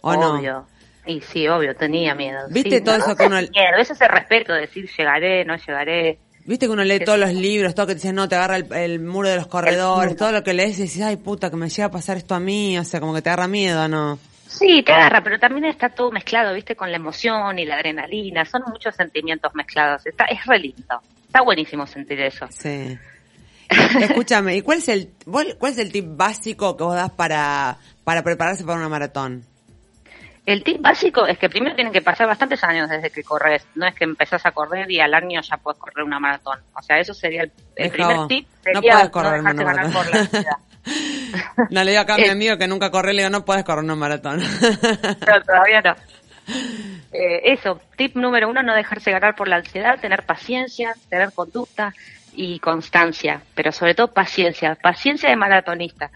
o 0.00 0.14
no? 0.14 0.34
obvio. 0.38 0.66
Y 1.06 1.20
sí, 1.20 1.48
obvio, 1.48 1.74
tenía 1.74 2.14
miedo. 2.14 2.46
¿Viste 2.48 2.78
Sí, 2.78 2.84
todo 2.84 2.96
no, 2.96 3.02
eso 3.02 3.10
no 3.10 3.16
que 3.16 3.26
uno- 3.26 3.36
Miedo, 3.40 3.76
es 3.78 3.90
ese 3.90 4.06
respeto 4.06 4.52
de 4.54 4.60
decir 4.62 4.88
llegaré, 4.96 5.44
no 5.44 5.56
llegaré. 5.56 6.18
Viste 6.46 6.66
que 6.66 6.72
uno 6.72 6.84
lee 6.84 7.00
todos 7.00 7.18
los 7.18 7.32
libros, 7.32 7.74
todo 7.74 7.86
que 7.86 7.94
te 7.94 8.00
dicen, 8.00 8.14
no, 8.14 8.28
te 8.28 8.34
agarra 8.34 8.56
el, 8.56 8.72
el 8.72 9.00
muro 9.00 9.28
de 9.28 9.36
los 9.36 9.46
corredores, 9.46 10.14
todo 10.16 10.30
lo 10.30 10.44
que 10.44 10.52
lees 10.52 10.78
y 10.78 10.82
dices, 10.82 11.02
ay 11.02 11.16
puta, 11.16 11.48
que 11.50 11.56
me 11.56 11.70
llega 11.70 11.86
a 11.86 11.90
pasar 11.90 12.18
esto 12.18 12.34
a 12.34 12.40
mí, 12.40 12.78
o 12.78 12.84
sea, 12.84 13.00
como 13.00 13.14
que 13.14 13.22
te 13.22 13.30
agarra 13.30 13.48
miedo, 13.48 13.88
¿no? 13.88 14.18
Sí, 14.46 14.82
te 14.82 14.92
agarra, 14.92 15.22
pero 15.24 15.38
también 15.38 15.64
está 15.64 15.88
todo 15.88 16.12
mezclado, 16.12 16.54
¿viste? 16.54 16.76
Con 16.76 16.90
la 16.90 16.96
emoción 16.96 17.58
y 17.58 17.64
la 17.64 17.74
adrenalina. 17.74 18.44
Son 18.44 18.62
muchos 18.68 18.94
sentimientos 18.94 19.52
mezclados. 19.54 20.06
Está, 20.06 20.26
es 20.26 20.44
re 20.46 20.60
lindo. 20.60 21.00
Está 21.26 21.42
buenísimo 21.42 21.86
sentir 21.86 22.20
eso. 22.20 22.46
Sí. 22.50 22.96
Escúchame, 24.00 24.56
¿y 24.56 24.62
cuál 24.62 24.78
es 24.78 24.88
el 24.88 25.10
cuál 25.24 25.72
es 25.72 25.78
el 25.78 25.90
tip 25.90 26.06
básico 26.08 26.76
que 26.76 26.84
vos 26.84 26.94
das 26.94 27.10
para, 27.10 27.78
para 28.04 28.22
prepararse 28.22 28.62
para 28.62 28.78
una 28.78 28.88
maratón? 28.88 29.44
El 30.46 30.62
tip 30.62 30.80
básico 30.82 31.26
es 31.26 31.38
que 31.38 31.48
primero 31.48 31.74
tienen 31.74 31.92
que 31.92 32.02
pasar 32.02 32.26
bastantes 32.26 32.62
años 32.64 32.90
desde 32.90 33.10
que 33.10 33.22
corres. 33.22 33.66
No 33.74 33.86
es 33.86 33.94
que 33.94 34.04
empezás 34.04 34.44
a 34.44 34.52
correr 34.52 34.90
y 34.90 35.00
al 35.00 35.14
año 35.14 35.40
ya 35.40 35.56
puedes 35.56 35.78
correr 35.80 36.04
una 36.04 36.20
maratón. 36.20 36.60
O 36.74 36.82
sea, 36.82 36.98
eso 36.98 37.14
sería 37.14 37.44
el, 37.76 37.90
primer 37.90 38.26
tip. 38.28 38.46
No 38.66 38.80
Sería 38.80 38.92
puedes 38.92 39.10
correr 39.10 39.32
dejarte 39.38 39.62
una 39.62 39.72
maratón. 39.72 39.92
por 39.92 40.14
la. 40.14 40.58
No 41.70 41.82
le 41.82 41.92
digo 41.92 42.02
acá 42.02 42.14
a 42.14 42.18
mi 42.18 42.24
Eh. 42.24 42.30
amigo 42.30 42.58
que 42.58 42.68
nunca 42.68 42.90
corre, 42.90 43.14
le 43.14 43.22
digo, 43.22 43.30
no 43.30 43.44
puedes 43.46 43.64
correr 43.64 43.84
una 43.84 43.94
maratón. 43.96 44.40
No, 45.26 45.42
todavía 45.42 45.80
no. 45.80 45.94
Eh, 47.12 47.52
eso, 47.52 47.80
tip 47.96 48.14
número 48.16 48.50
uno, 48.50 48.62
no 48.62 48.74
dejarse 48.74 49.10
ganar 49.10 49.34
por 49.34 49.48
la 49.48 49.56
ansiedad, 49.56 49.98
tener 49.98 50.24
paciencia, 50.26 50.94
tener 51.08 51.32
conducta 51.32 51.94
y 52.34 52.58
constancia, 52.58 53.40
pero 53.54 53.72
sobre 53.72 53.94
todo 53.94 54.08
paciencia, 54.12 54.74
paciencia 54.74 55.30
de 55.30 55.36
maratonista. 55.36 56.10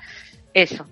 Eso. 0.52 0.84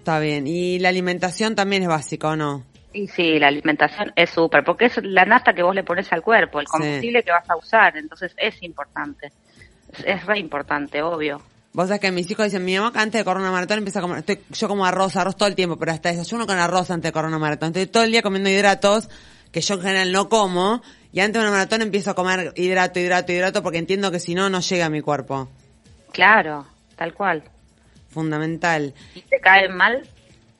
Está 0.00 0.18
bien. 0.18 0.46
¿Y 0.46 0.78
la 0.78 0.88
alimentación 0.88 1.54
también 1.54 1.82
es 1.82 1.88
básica 1.88 2.28
o 2.28 2.36
no? 2.36 2.64
Y 2.94 3.06
sí, 3.06 3.38
la 3.38 3.48
alimentación 3.48 4.12
es 4.16 4.30
súper, 4.30 4.64
porque 4.64 4.86
es 4.86 4.98
la 5.02 5.26
nafta 5.26 5.52
que 5.52 5.62
vos 5.62 5.74
le 5.74 5.84
pones 5.84 6.10
al 6.10 6.22
cuerpo, 6.22 6.58
el 6.58 6.66
Sí. 6.66 6.72
combustible 6.72 7.22
que 7.22 7.30
vas 7.30 7.48
a 7.48 7.56
usar, 7.56 7.96
entonces 7.98 8.32
es 8.38 8.62
importante. 8.62 9.30
Es, 9.92 10.04
es 10.06 10.26
re 10.26 10.38
importante, 10.38 11.02
obvio. 11.02 11.42
Vos 11.74 11.86
sabés 11.86 12.00
que 12.00 12.10
mis 12.10 12.28
hijos 12.30 12.46
dicen, 12.46 12.64
mi 12.64 12.76
mamá 12.78 12.92
antes 12.96 13.20
de 13.20 13.24
correr 13.24 13.42
una 13.42 13.52
maratón 13.52 13.78
empieza 13.78 13.98
a 13.98 14.02
comer, 14.02 14.18
estoy, 14.20 14.40
yo 14.50 14.68
como 14.68 14.86
arroz, 14.86 15.14
arroz 15.16 15.36
todo 15.36 15.48
el 15.48 15.54
tiempo, 15.54 15.76
pero 15.76 15.92
hasta 15.92 16.08
desayuno 16.08 16.46
con 16.46 16.58
arroz 16.58 16.90
antes 16.90 17.10
de 17.10 17.12
correr 17.12 17.28
una 17.28 17.38
maratón. 17.38 17.68
Estoy 17.68 17.86
todo 17.86 18.02
el 18.02 18.10
día 18.10 18.22
comiendo 18.22 18.48
hidratos, 18.48 19.10
que 19.52 19.60
yo 19.60 19.74
en 19.74 19.82
general 19.82 20.10
no 20.12 20.28
como, 20.30 20.82
y 21.12 21.20
antes 21.20 21.34
de 21.34 21.40
una 21.46 21.50
maratón 21.52 21.82
empiezo 21.82 22.10
a 22.10 22.14
comer 22.14 22.54
hidrato, 22.56 22.98
hidrato, 22.98 23.32
hidrato, 23.32 23.62
porque 23.62 23.78
entiendo 23.78 24.10
que 24.10 24.18
si 24.18 24.34
no, 24.34 24.48
no 24.48 24.60
llega 24.60 24.86
a 24.86 24.90
mi 24.90 25.02
cuerpo. 25.02 25.48
Claro, 26.12 26.66
tal 26.96 27.14
cual. 27.14 27.44
Fundamental. 28.10 28.94
¿Y 29.14 29.22
te 29.22 29.40
caen 29.40 29.76
mal? 29.76 30.08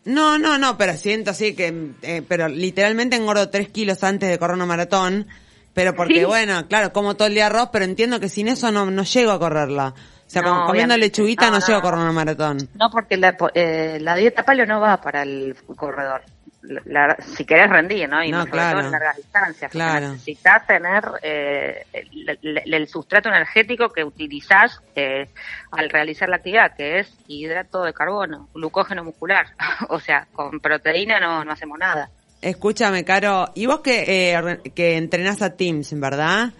No, 0.05 0.39
no, 0.39 0.57
no, 0.57 0.79
pero 0.79 0.95
siento 0.95 1.31
así 1.31 1.55
que, 1.55 1.91
eh, 2.03 2.23
pero 2.27 2.49
literalmente 2.49 3.17
engordo 3.17 3.51
tres 3.51 3.69
kilos 3.69 4.03
antes 4.03 4.29
de 4.31 4.39
correr 4.39 4.57
una 4.57 4.67
maratón, 4.67 5.27
pero 5.75 5.95
porque 5.95 6.21
Sí. 6.21 6.25
bueno, 6.25 6.67
claro, 6.69 6.93
como 6.93 7.17
todo 7.17 7.29
el 7.29 7.35
día 7.35 7.47
arroz, 7.47 7.69
pero 7.73 7.85
entiendo 7.85 8.19
que 8.19 8.29
sin 8.29 8.49
eso 8.49 8.73
no, 8.73 8.91
no 8.91 9.03
llego 9.03 9.31
a 9.33 9.39
correrla. 9.39 9.95
O 10.27 10.33
sea, 10.33 10.43
No, 10.43 10.51
como 10.51 10.67
comiendo 10.67 10.97
lechuguita 10.97 11.51
no, 11.51 11.59
llego 11.59 11.79
a 11.79 11.83
correr 11.83 12.01
una 12.01 12.13
maratón. 12.13 12.69
No, 12.75 12.89
porque 12.91 13.17
la, 13.17 13.37
eh, 13.55 13.99
la 14.01 14.15
dieta 14.15 14.45
paleo 14.45 14.65
no 14.65 14.81
va 14.81 15.01
para 15.01 15.23
el 15.23 15.57
corredor. 15.77 16.23
La- 16.63 17.17
si 17.37 17.45
querés 17.47 17.71
rendir, 17.71 18.09
¿no? 18.09 18.23
Y 18.23 18.31
No, 18.31 18.41
sobre 18.41 18.51
claro. 18.53 18.79
todo 18.79 18.87
en 18.87 18.93
largas 18.93 19.17
distancias. 19.17 19.71
Claro. 19.73 20.11
Necesitas 20.13 20.67
tener 20.67 21.05
eh, 21.23 21.87
el, 21.93 22.39
el- 22.43 22.75
el 22.75 22.89
sustrato 22.89 23.29
energético 23.31 23.89
que 23.89 24.05
utilizás 24.05 24.81
eh, 24.95 25.29
al 25.73 25.89
realizar 25.89 26.29
la 26.29 26.37
actividad, 26.37 26.75
que 26.77 26.99
es 27.01 27.13
hidrato 27.29 27.83
de 27.83 27.95
carbono, 27.95 28.49
glucógeno 28.55 29.03
muscular. 29.05 29.47
o 29.89 29.99
sea, 30.01 30.27
con 30.33 30.61
proteína 30.61 31.19
no, 31.19 31.45
no 31.45 31.53
hacemos 31.53 31.79
nada. 31.79 32.11
Escúchame, 32.43 33.05
Caro, 33.05 33.51
y 33.55 33.67
vos 33.67 33.81
que, 33.81 34.33
eh, 34.35 34.59
que 34.75 34.97
entrenás 34.97 35.43
a 35.43 35.57
Teams, 35.57 35.99
¿verdad? 35.99 36.51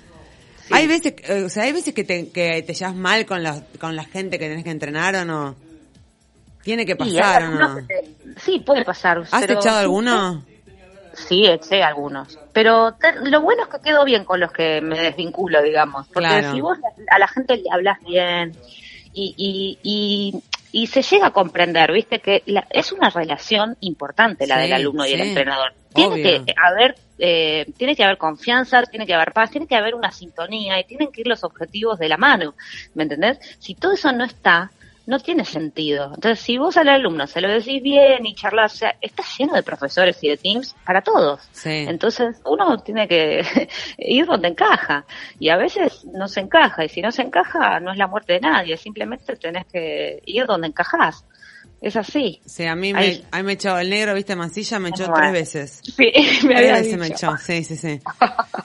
Sí. 0.67 0.75
Hay 0.75 0.87
veces, 0.87 1.15
eh, 1.29 1.45
o 1.45 1.49
sea, 1.49 1.65
hay 1.65 1.73
veces 1.73 1.93
que 1.95 2.05
te, 2.05 2.31
que 2.31 2.63
te 2.63 2.75
llevas 2.75 2.95
mal 2.95 3.27
con 3.27 3.43
la, 3.43 3.63
con 3.81 3.97
la 3.97 4.05
gente 4.05 4.39
que 4.39 4.49
tenés 4.49 4.65
que 4.65 4.71
entrenar 4.71 5.15
o 5.17 5.25
no. 5.25 5.57
Tiene 6.63 6.85
que 6.87 6.97
pasar 6.97 7.43
no. 7.51 7.79
Sí, 8.39 8.61
puede 8.61 8.85
pasar. 8.85 9.19
¿Has 9.31 9.41
pero- 9.47 9.59
echado 9.61 9.79
alguno? 9.79 10.45
Sí, 11.13 11.45
eché 11.47 11.83
algunos. 11.83 12.39
Pero 12.53 12.93
te- 12.95 13.29
lo 13.29 13.41
bueno 13.41 13.65
es 13.65 13.69
que 13.69 13.81
quedo 13.81 14.05
bien 14.05 14.25
con 14.25 14.39
los 14.41 14.53
que 14.53 14.81
me 14.81 14.99
desvinculo, 14.99 15.61
digamos. 15.63 16.07
Porque 16.09 16.29
Claro. 16.29 16.53
si 16.53 16.61
vos 16.61 16.79
a 17.11 17.19
la 17.19 17.27
gente 17.29 17.57
le 17.57 17.65
hablas 17.71 17.99
bien 18.07 18.55
y, 19.13 19.35
y, 19.37 19.79
y, 19.83 20.43
y 20.83 20.87
se 20.87 21.03
llega 21.03 21.27
a 21.27 21.31
comprender, 21.33 21.91
viste, 21.93 22.21
que 22.21 22.43
la- 22.47 22.67
es 22.71 22.93
una 22.93 23.11
relación 23.11 23.77
importante 23.81 24.47
la 24.47 24.57
Sí, 24.57 24.61
del 24.63 24.73
alumno 24.75 25.05
y 25.07 25.13
el 25.13 25.21
entrenador. 25.23 25.73
Tiene 25.93 26.15
obvio. 26.15 26.45
que 26.45 26.55
haber 26.57 26.95
eh, 27.23 27.67
tiene 27.77 27.95
que 27.97 28.03
haber 28.05 28.17
confianza, 28.17 28.83
tiene 28.85 29.05
que 29.07 29.13
haber 29.13 29.33
paz, 29.33 29.51
tiene 29.51 29.67
que 29.67 29.77
haber 29.77 29.95
una 29.95 30.11
sintonía 30.11 30.81
y 30.81 30.85
tienen 30.85 31.11
que 31.13 31.21
ir 31.21 31.27
los 31.27 31.45
objetivos 31.45 31.99
de 31.99 32.09
la 32.09 32.17
mano, 32.17 32.55
¿me 32.95 33.03
entendés? 33.03 33.39
Si 33.59 33.75
todo 33.75 33.93
eso 33.93 34.11
no 34.13 34.25
está, 34.25 34.71
no 35.11 35.19
tiene 35.19 35.45
sentido. 35.45 36.13
Entonces, 36.15 36.39
si 36.39 36.57
vos 36.57 36.77
al 36.77 36.89
alumno 36.89 37.27
se 37.27 37.41
lo 37.41 37.49
decís 37.49 37.83
bien 37.83 38.25
y 38.25 38.35
charlas, 38.37 38.75
o 38.75 38.77
sea, 38.77 38.97
está 39.01 39.25
lleno 39.37 39.55
de 39.55 39.65
profesores 39.65 40.17
y 40.23 40.29
de 40.29 40.37
teams 40.37 40.77
para 40.87 41.03
todos. 41.03 41.41
Sí. 41.51 41.85
Entonces, 41.89 42.41
uno 42.45 42.79
tiene 42.79 43.09
que 43.09 43.43
ir 43.99 44.25
donde 44.27 44.49
encaja. 44.49 45.05
Y 45.41 45.49
a 45.49 45.57
veces 45.57 46.05
no 46.05 46.29
se 46.29 46.39
encaja. 46.39 46.85
Y 46.85 46.89
si 46.89 47.03
no 47.03 47.11
se 47.11 47.23
encaja, 47.23 47.81
no 47.81 47.91
es 47.91 47.99
la 47.99 48.07
muerte 48.07 48.35
de 48.35 48.41
nadie. 48.41 48.77
Simplemente 48.77 49.35
tenés 49.35 49.67
que 49.67 50.23
ir 50.27 50.47
donde 50.47 50.69
encajás. 50.69 51.25
Es 51.81 51.97
así. 51.97 52.41
Sí, 52.45 52.67
a 52.67 52.77
mí 52.77 52.93
me, 52.93 53.23
a 53.33 53.39
mí 53.39 53.43
me 53.43 53.53
echó 53.55 53.79
el 53.79 53.91
negro, 53.91 54.15
viste, 54.15 54.37
Mancilla, 54.37 54.79
me 54.79 54.91
echó 54.91 55.13
tres 55.13 55.33
veces. 55.33 55.81
Sí, 55.97 56.47
me 56.47 56.57
había 56.57 56.75
veces 56.75 56.99
me 56.99 57.09
echó, 57.09 57.37
sí, 57.37 57.65
sí, 57.65 57.77
sí. 57.77 58.01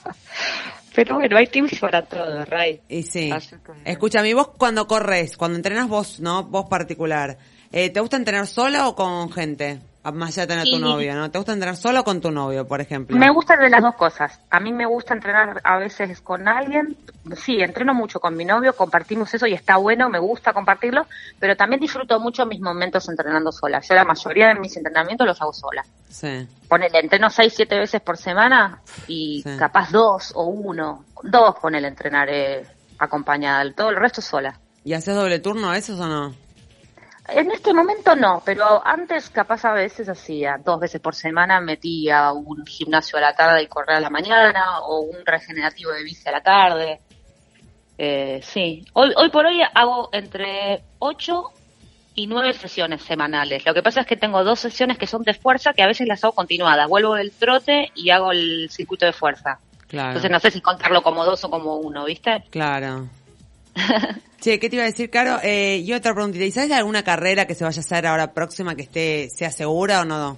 Pero 0.95 1.15
bueno, 1.15 1.37
hay 1.37 1.47
teams 1.47 1.77
para 1.79 2.01
todo, 2.03 2.45
Ray. 2.45 2.81
Y 2.87 3.03
sí. 3.03 3.31
Escúchame, 3.83 4.29
¿y 4.29 4.33
vos 4.33 4.49
cuando 4.57 4.87
corres, 4.87 5.35
cuando 5.35 5.57
entrenas 5.57 5.89
vos, 5.89 6.19
¿no? 6.19 6.43
Vos 6.43 6.67
particular, 6.69 7.37
eh, 7.75 7.89
¿te 7.89 7.99
gusta 7.99 8.15
entrenar 8.15 8.47
sola 8.47 8.87
o 8.87 8.95
con 8.95 9.29
gente? 9.31 9.81
Ah, 10.01 10.11
Más 10.11 10.29
allá 10.37 10.43
de 10.43 10.47
tener 10.47 10.63
tu 10.65 10.75
Sí. 10.77 10.81
novio, 10.81 11.13
¿no? 11.15 11.29
¿Te 11.31 11.39
gusta 11.39 11.51
entrenar 11.51 11.75
sola 11.75 12.01
o 12.01 12.03
con 12.05 12.21
tu 12.21 12.29
novio, 12.31 12.65
por 12.67 12.79
ejemplo? 12.79 13.17
Me 13.17 13.29
gustan 13.31 13.59
de 13.59 13.69
las 13.69 13.81
dos 13.81 13.95
cosas. 13.95 14.39
A 14.51 14.59
mí 14.59 14.71
me 14.71 14.85
gusta 14.85 15.13
entrenar 15.15 15.59
a 15.63 15.77
veces 15.77 16.21
con 16.21 16.47
alguien. 16.47 16.95
Sí, 17.35 17.57
entreno 17.59 17.93
mucho 17.93 18.19
con 18.19 18.37
mi 18.37 18.45
novio, 18.45 18.73
compartimos 18.75 19.33
eso 19.33 19.45
y 19.47 19.53
está 19.53 19.75
bueno, 19.77 20.07
me 20.09 20.19
gusta 20.19 20.53
compartirlo, 20.53 21.05
pero 21.39 21.57
también 21.57 21.81
disfruto 21.81 22.19
mucho 22.19 22.45
mis 22.45 22.61
momentos 22.61 23.09
entrenando 23.09 23.51
sola. 23.51 23.81
Yo 23.81 23.93
la 23.95 24.05
mayoría 24.05 24.49
de 24.49 24.55
mis 24.59 24.77
entrenamientos 24.77 25.25
los 25.27 25.41
hago 25.41 25.51
sola. 25.53 25.83
Sí. 26.07 26.47
Ponele, 26.69 26.99
entreno 26.99 27.29
seis, 27.29 27.53
siete 27.55 27.77
veces 27.77 27.99
por 27.99 28.15
semana 28.17 28.79
y 29.07 29.41
Sí. 29.43 29.57
capaz 29.57 29.91
dos 29.91 30.31
o 30.35 30.45
uno. 30.45 31.03
Dos 31.23 31.55
ponele 31.59 31.87
entrenaré 31.87 32.63
acompañada, 32.99 33.69
todo 33.73 33.89
el 33.89 33.95
resto 33.97 34.21
sola. 34.21 34.57
¿Y 34.83 34.93
haces 34.93 35.15
doble 35.15 35.39
turno 35.39 35.71
a 35.71 35.77
esos 35.77 35.99
o 35.99 36.07
no? 36.07 36.44
En 37.27 37.51
este 37.51 37.73
momento 37.73 38.15
no, 38.15 38.43
pero 38.45 38.85
antes 38.85 39.29
capaz 39.29 39.65
a 39.65 39.73
veces 39.73 40.07
hacía 40.07 40.57
dos 40.63 40.79
veces 40.79 41.01
por 41.01 41.15
semana 41.15 41.59
metía 41.59 42.31
un 42.31 42.65
gimnasio 42.65 43.17
a 43.17 43.21
la 43.21 43.35
tarde 43.35 43.63
y 43.63 43.67
correr 43.67 43.97
a 43.97 43.99
la 43.99 44.11
mañana 44.11 44.81
o 44.81 44.99
un 44.99 45.25
regenerativo 45.25 45.91
de 45.91 46.03
bici 46.03 46.27
a 46.29 46.33
la 46.33 46.43
tarde. 46.43 46.99
Eh, 47.97 48.41
sí, 48.43 48.85
hoy, 48.93 49.11
hoy 49.15 49.29
por 49.29 49.45
hoy 49.45 49.61
hago 49.73 50.09
entre 50.11 50.83
ocho 50.99 51.51
y 52.13 52.27
nueve 52.27 52.53
sesiones 52.53 53.01
semanales. 53.01 53.65
Lo 53.65 53.73
que 53.73 53.81
pasa 53.81 54.01
es 54.01 54.07
que 54.07 54.17
tengo 54.17 54.43
dos 54.43 54.59
sesiones 54.59 54.97
que 54.97 55.07
son 55.07 55.23
de 55.23 55.33
fuerza 55.33 55.73
que 55.73 55.81
a 55.81 55.87
veces 55.87 56.07
las 56.07 56.23
hago 56.23 56.33
continuadas. 56.33 56.87
Vuelvo 56.87 57.15
del 57.15 57.31
trote 57.31 57.91
y 57.95 58.11
hago 58.11 58.31
el 58.31 58.69
circuito 58.69 59.05
de 59.05 59.13
fuerza. 59.13 59.59
Claro. 59.87 60.09
Entonces 60.09 60.31
no 60.31 60.39
sé 60.39 60.51
si 60.51 60.61
contarlo 60.61 61.01
como 61.01 61.25
dos 61.25 61.43
o 61.43 61.49
como 61.49 61.77
uno, 61.77 62.05
¿viste? 62.05 62.43
Claro. 62.51 63.09
che, 64.45 64.59
¿qué 64.59 64.69
te 64.69 64.75
iba 64.75 64.83
a 64.83 64.87
decir, 64.87 65.09
Caro? 65.09 65.39
Eh, 65.43 65.81
y 65.83 65.91
otra 65.93 66.13
preguntita. 66.13 66.45
¿Y 66.45 66.51
sabes 66.51 66.69
de 66.69 66.75
alguna 66.75 67.03
carrera 67.03 67.47
que 67.47 67.55
se 67.55 67.63
vaya 67.63 67.79
a 67.79 67.83
hacer 67.83 68.05
ahora 68.05 68.31
próxima 68.33 68.75
que 68.75 68.83
esté, 68.83 69.29
sea 69.29 69.49
segura 69.51 70.01
o 70.01 70.05
no? 70.05 70.37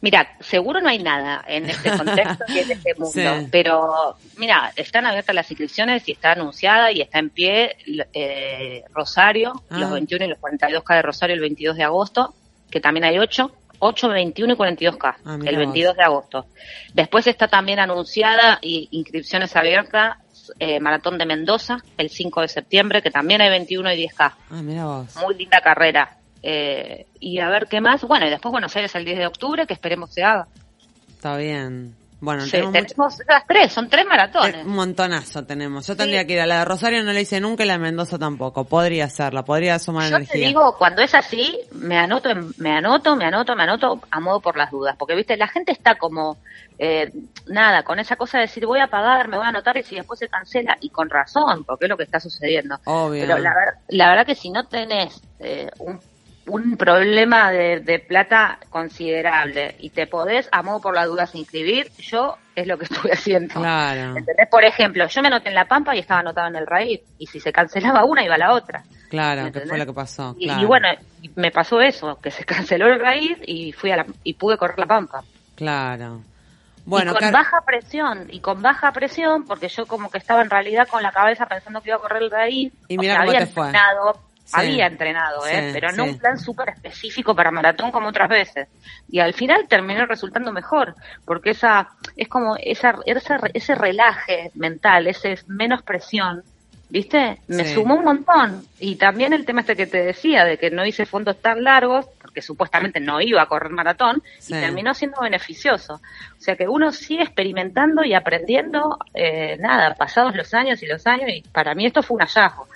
Mira, 0.00 0.36
seguro 0.40 0.80
no 0.80 0.88
hay 0.90 0.98
nada 1.02 1.42
en 1.48 1.68
este 1.68 1.90
contexto 1.90 2.44
y 2.48 2.58
en 2.58 2.70
este 2.70 2.94
mundo, 2.98 3.10
Sí. 3.40 3.48
pero 3.50 4.16
mira, 4.36 4.72
están 4.76 5.06
abiertas 5.06 5.34
las 5.34 5.50
inscripciones 5.50 6.06
y 6.06 6.12
está 6.12 6.32
anunciada 6.32 6.92
y 6.92 7.00
está 7.00 7.18
en 7.18 7.30
pie 7.30 7.76
eh, 8.12 8.84
Rosario, 8.94 9.62
Ah. 9.70 9.78
los 9.78 9.90
21 9.90 10.26
y 10.26 10.28
los 10.28 10.38
42K 10.38 10.94
de 10.96 11.02
Rosario 11.02 11.34
el 11.34 11.40
22 11.40 11.76
de 11.76 11.82
agosto, 11.84 12.34
que 12.70 12.80
también 12.80 13.04
hay 13.04 13.18
8, 13.18 13.50
8, 13.78 14.08
21 14.10 14.52
y 14.52 14.56
42K 14.56 15.16
Ah, 15.24 15.34
el 15.34 15.38
vos. 15.38 15.56
22 15.56 15.96
de 15.96 16.02
agosto. 16.02 16.46
Después 16.94 17.26
está 17.26 17.48
también 17.48 17.78
anunciada 17.78 18.58
y 18.62 18.88
inscripciones 18.92 19.56
abiertas 19.56 20.18
eh, 20.58 20.80
Maratón 20.80 21.18
de 21.18 21.26
Mendoza 21.26 21.78
el 21.96 22.10
5 22.10 22.40
de 22.42 22.48
septiembre, 22.48 23.02
que 23.02 23.10
también 23.10 23.40
hay 23.40 23.50
21 23.50 23.92
y 23.92 23.96
10K 24.08 24.32
Ah, 24.50 24.62
mira 24.62 24.84
vos. 24.84 25.16
muy 25.16 25.34
linda 25.36 25.60
carrera. 25.60 26.16
Eh, 26.42 27.06
y 27.20 27.38
a 27.40 27.48
ver 27.48 27.66
qué 27.68 27.80
más. 27.80 28.02
Bueno, 28.02 28.26
y 28.26 28.30
después 28.30 28.52
Buenos 28.52 28.74
Aires 28.76 28.94
el 28.94 29.04
10 29.04 29.18
de 29.18 29.26
octubre, 29.26 29.66
que 29.66 29.72
esperemos 29.74 30.12
se 30.14 30.22
haga. 30.22 30.46
Está 31.08 31.36
bien. 31.36 31.94
Bueno, 32.18 32.42
Sí, 32.44 32.52
tenemos 32.52 32.72
mucho- 32.72 32.86
tenemos 32.86 33.18
las 33.28 33.46
tres, 33.46 33.72
son 33.72 33.90
tres 33.90 34.06
maratones. 34.06 34.64
Un 34.64 34.72
montonazo 34.74 35.44
tenemos. 35.44 35.86
Yo 35.86 35.92
Sí. 35.92 35.98
tendría 35.98 36.26
que 36.26 36.32
ir 36.32 36.40
a 36.40 36.46
la 36.46 36.60
de 36.60 36.64
Rosario, 36.64 37.02
no 37.04 37.12
la 37.12 37.20
hice 37.20 37.40
nunca 37.40 37.62
y 37.64 37.66
la 37.66 37.74
de 37.74 37.78
Mendoza 37.80 38.18
tampoco. 38.18 38.64
Podría 38.64 39.04
hacerla, 39.04 39.44
podría 39.44 39.78
sumar 39.78 40.08
Yo 40.08 40.16
energía. 40.16 40.32
te 40.32 40.46
digo, 40.48 40.76
cuando 40.78 41.02
es 41.02 41.14
así, 41.14 41.58
me 41.72 41.98
anoto, 41.98 42.30
me 42.56 42.70
anoto, 42.72 43.16
me 43.16 43.26
anoto, 43.26 43.54
me 43.54 43.62
anoto 43.64 44.00
a 44.10 44.20
modo 44.20 44.40
por 44.40 44.56
las 44.56 44.70
dudas. 44.70 44.96
Porque, 44.98 45.14
viste, 45.14 45.36
la 45.36 45.46
gente 45.48 45.72
está 45.72 45.96
como, 45.96 46.38
eh, 46.78 47.12
nada, 47.48 47.82
con 47.82 47.98
esa 47.98 48.16
cosa 48.16 48.38
de 48.38 48.42
decir 48.44 48.64
voy 48.64 48.80
a 48.80 48.86
pagar, 48.88 49.28
me 49.28 49.36
voy 49.36 49.44
a 49.44 49.50
anotar 49.50 49.76
y 49.76 49.82
si 49.82 49.96
después 49.96 50.18
se 50.18 50.28
cancela. 50.28 50.78
Y 50.80 50.88
con 50.88 51.10
razón, 51.10 51.64
porque 51.64 51.84
es 51.84 51.90
lo 51.90 51.98
que 51.98 52.04
está 52.04 52.18
sucediendo. 52.18 52.78
Obvio. 52.86 53.26
Pero 53.26 53.38
la 53.38 54.08
verdad 54.08 54.24
que 54.26 54.34
si 54.34 54.48
no 54.50 54.64
tenés 54.64 55.20
eh, 55.38 55.68
un, 55.80 56.00
un 56.46 56.76
problema 56.76 57.50
de, 57.50 57.80
de 57.80 57.98
plata 57.98 58.58
considerable 58.70 59.74
y 59.80 59.90
te 59.90 60.06
podés 60.06 60.48
a 60.52 60.62
modo 60.62 60.80
por 60.80 60.94
las 60.94 61.06
dudas 61.06 61.34
inscribir, 61.34 61.90
yo 61.98 62.36
es 62.54 62.66
lo 62.66 62.78
que 62.78 62.84
estuve 62.90 63.12
haciendo. 63.12 63.54
Claro, 63.54 64.16
¿Entendés? 64.16 64.48
Por 64.50 64.64
ejemplo, 64.64 65.06
yo 65.06 65.22
me 65.22 65.28
anoté 65.28 65.48
en 65.48 65.54
La 65.54 65.66
Pampa 65.66 65.94
y 65.94 66.00
estaba 66.00 66.20
anotada 66.20 66.48
en 66.48 66.56
el 66.56 66.66
raíz. 66.66 67.00
Y 67.18 67.26
si 67.26 67.40
se 67.40 67.52
cancelaba 67.52 68.04
una, 68.04 68.24
iba 68.24 68.36
la 68.38 68.52
otra. 68.52 68.82
claro, 69.08 69.52
que 69.52 69.60
fue 69.60 69.78
lo 69.78 69.86
que 69.86 69.92
pasó. 69.92 70.34
Y, 70.38 70.46
claro. 70.46 70.62
y 70.62 70.64
bueno, 70.64 70.88
me 71.34 71.50
pasó 71.50 71.80
eso, 71.80 72.18
que 72.20 72.30
se 72.30 72.44
canceló 72.46 72.86
el 72.86 73.00
raíz 73.00 73.38
y 73.46 73.72
fui 73.72 73.90
a 73.90 73.96
la, 73.96 74.06
y 74.24 74.34
pude 74.34 74.56
correr 74.56 74.78
La 74.78 74.86
Pampa. 74.86 75.22
Claro. 75.54 76.22
Bueno, 76.84 77.12
y 77.12 77.18
con 77.18 77.32
baja 77.32 77.60
presión, 77.66 78.28
y 78.30 78.38
con 78.38 78.62
baja 78.62 78.92
presión, 78.92 79.44
porque 79.44 79.68
yo 79.68 79.86
como 79.86 80.08
que 80.08 80.18
estaba 80.18 80.40
en 80.42 80.50
realidad 80.50 80.86
con 80.86 81.02
la 81.02 81.10
cabeza 81.10 81.46
pensando 81.46 81.80
que 81.80 81.88
iba 81.88 81.96
a 81.96 82.00
correr 82.00 82.22
el 82.22 82.30
raíz. 82.30 82.72
Y 82.86 82.96
o 82.96 83.00
mira 83.00 83.14
sea, 83.14 83.22
cómo 83.22 83.30
había 83.32 83.46
te 83.46 83.52
fue. 83.52 83.66
entrenado, 83.66 84.20
Sí. 84.46 84.52
había 84.54 84.86
entrenado, 84.86 85.44
¿eh? 85.44 85.70
Sí, 85.70 85.70
pero 85.72 85.90
no 85.90 86.04
sí. 86.04 86.10
un 86.10 86.18
plan 86.18 86.38
súper 86.38 86.68
específico 86.68 87.34
para 87.34 87.50
maratón 87.50 87.90
como 87.90 88.08
otras 88.08 88.28
veces. 88.28 88.68
Y 89.10 89.18
al 89.18 89.34
final 89.34 89.66
terminó 89.68 90.06
resultando 90.06 90.52
mejor, 90.52 90.94
porque 91.24 91.50
esa, 91.50 91.88
es 92.16 92.28
como 92.28 92.56
esa, 92.56 92.94
ese, 93.06 93.34
ese 93.54 93.74
relaje 93.74 94.52
mental, 94.54 95.08
ese 95.08 95.36
menos 95.48 95.82
presión, 95.82 96.44
¿viste? 96.88 97.40
Me 97.48 97.64
sumó 97.74 97.96
un 97.96 98.04
montón. 98.04 98.64
Y 98.78 98.94
también 98.94 99.32
el 99.32 99.44
tema 99.44 99.62
este 99.62 99.74
que 99.74 99.88
te 99.88 100.04
decía, 100.04 100.44
de 100.44 100.58
que 100.58 100.70
no 100.70 100.86
hice 100.86 101.06
fondos 101.06 101.42
tan 101.42 101.64
largos, 101.64 102.06
porque 102.22 102.40
supuestamente 102.40 103.00
no 103.00 103.20
iba 103.20 103.42
a 103.42 103.46
correr 103.46 103.72
maratón, 103.72 104.22
y 104.46 104.52
terminó 104.52 104.94
siendo 104.94 105.20
beneficioso. 105.20 105.94
O 105.94 106.40
sea 106.40 106.54
que 106.54 106.68
uno 106.68 106.92
sigue 106.92 107.24
experimentando 107.24 108.04
y 108.04 108.14
aprendiendo, 108.14 108.98
eh, 109.12 109.56
nada, 109.58 109.94
pasados 109.94 110.36
los 110.36 110.54
años 110.54 110.80
y 110.84 110.86
los 110.86 111.04
años, 111.04 111.30
y 111.30 111.42
para 111.42 111.74
mí 111.74 111.86
esto 111.86 112.02
fue 112.02 112.16
un 112.16 112.20
hallazgo, 112.20 112.68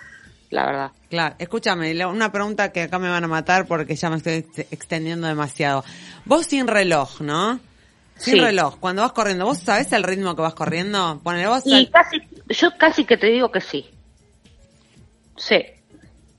la 0.51 0.67
verdad. 0.67 0.91
Claro, 1.09 1.35
escúchame, 1.39 2.05
una 2.07 2.31
pregunta 2.33 2.71
que 2.73 2.83
acá 2.83 2.99
me 2.99 3.09
van 3.09 3.25
a 3.25 3.29
matar 3.29 3.67
porque 3.67 3.95
ya 3.97 4.11
me 4.11 4.17
estoy 4.17 4.35
ex- 4.35 4.59
extendiendo 4.73 5.27
demasiado. 5.27 5.85
Vos 6.25 6.47
sin 6.47 6.67
reloj, 6.67 7.21
¿no? 7.21 7.59
Sin 8.17 8.35
Sí. 8.35 8.41
reloj, 8.41 8.77
cuando 8.81 9.03
vas 9.03 9.13
corriendo, 9.13 9.47
¿vos 9.47 9.59
sabés 9.59 9.93
el 9.93 10.03
ritmo 10.03 10.37
que 10.37 10.43
vas 10.43 10.55
corriendo? 10.55 11.21
Ponele 11.23 11.47
vos, 11.47 11.67
Y 11.67 11.75
al- 11.75 11.91
casi, 11.91 12.19
yo 12.49 12.71
casi 12.77 13.05
que 13.05 13.17
te 13.17 13.29
digo 13.29 13.51
que 13.51 13.61
sí. 13.61 13.89
Sí. 15.37 15.57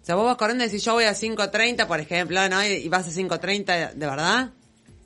o 0.02 0.06
sea, 0.06 0.16
vos 0.16 0.26
vas 0.26 0.36
corriendo 0.36 0.64
y 0.64 0.68
decís 0.68 0.84
yo 0.84 0.94
voy 0.94 1.06
a 1.06 1.14
5.30, 1.14 1.88
por 1.88 2.00
ejemplo, 2.00 2.48
¿no? 2.50 2.64
Y, 2.66 2.68
y 2.74 2.90
vas 2.90 3.08
a 3.08 3.12
5.30, 3.12 3.94
¿de 3.94 4.06
verdad? 4.08 4.50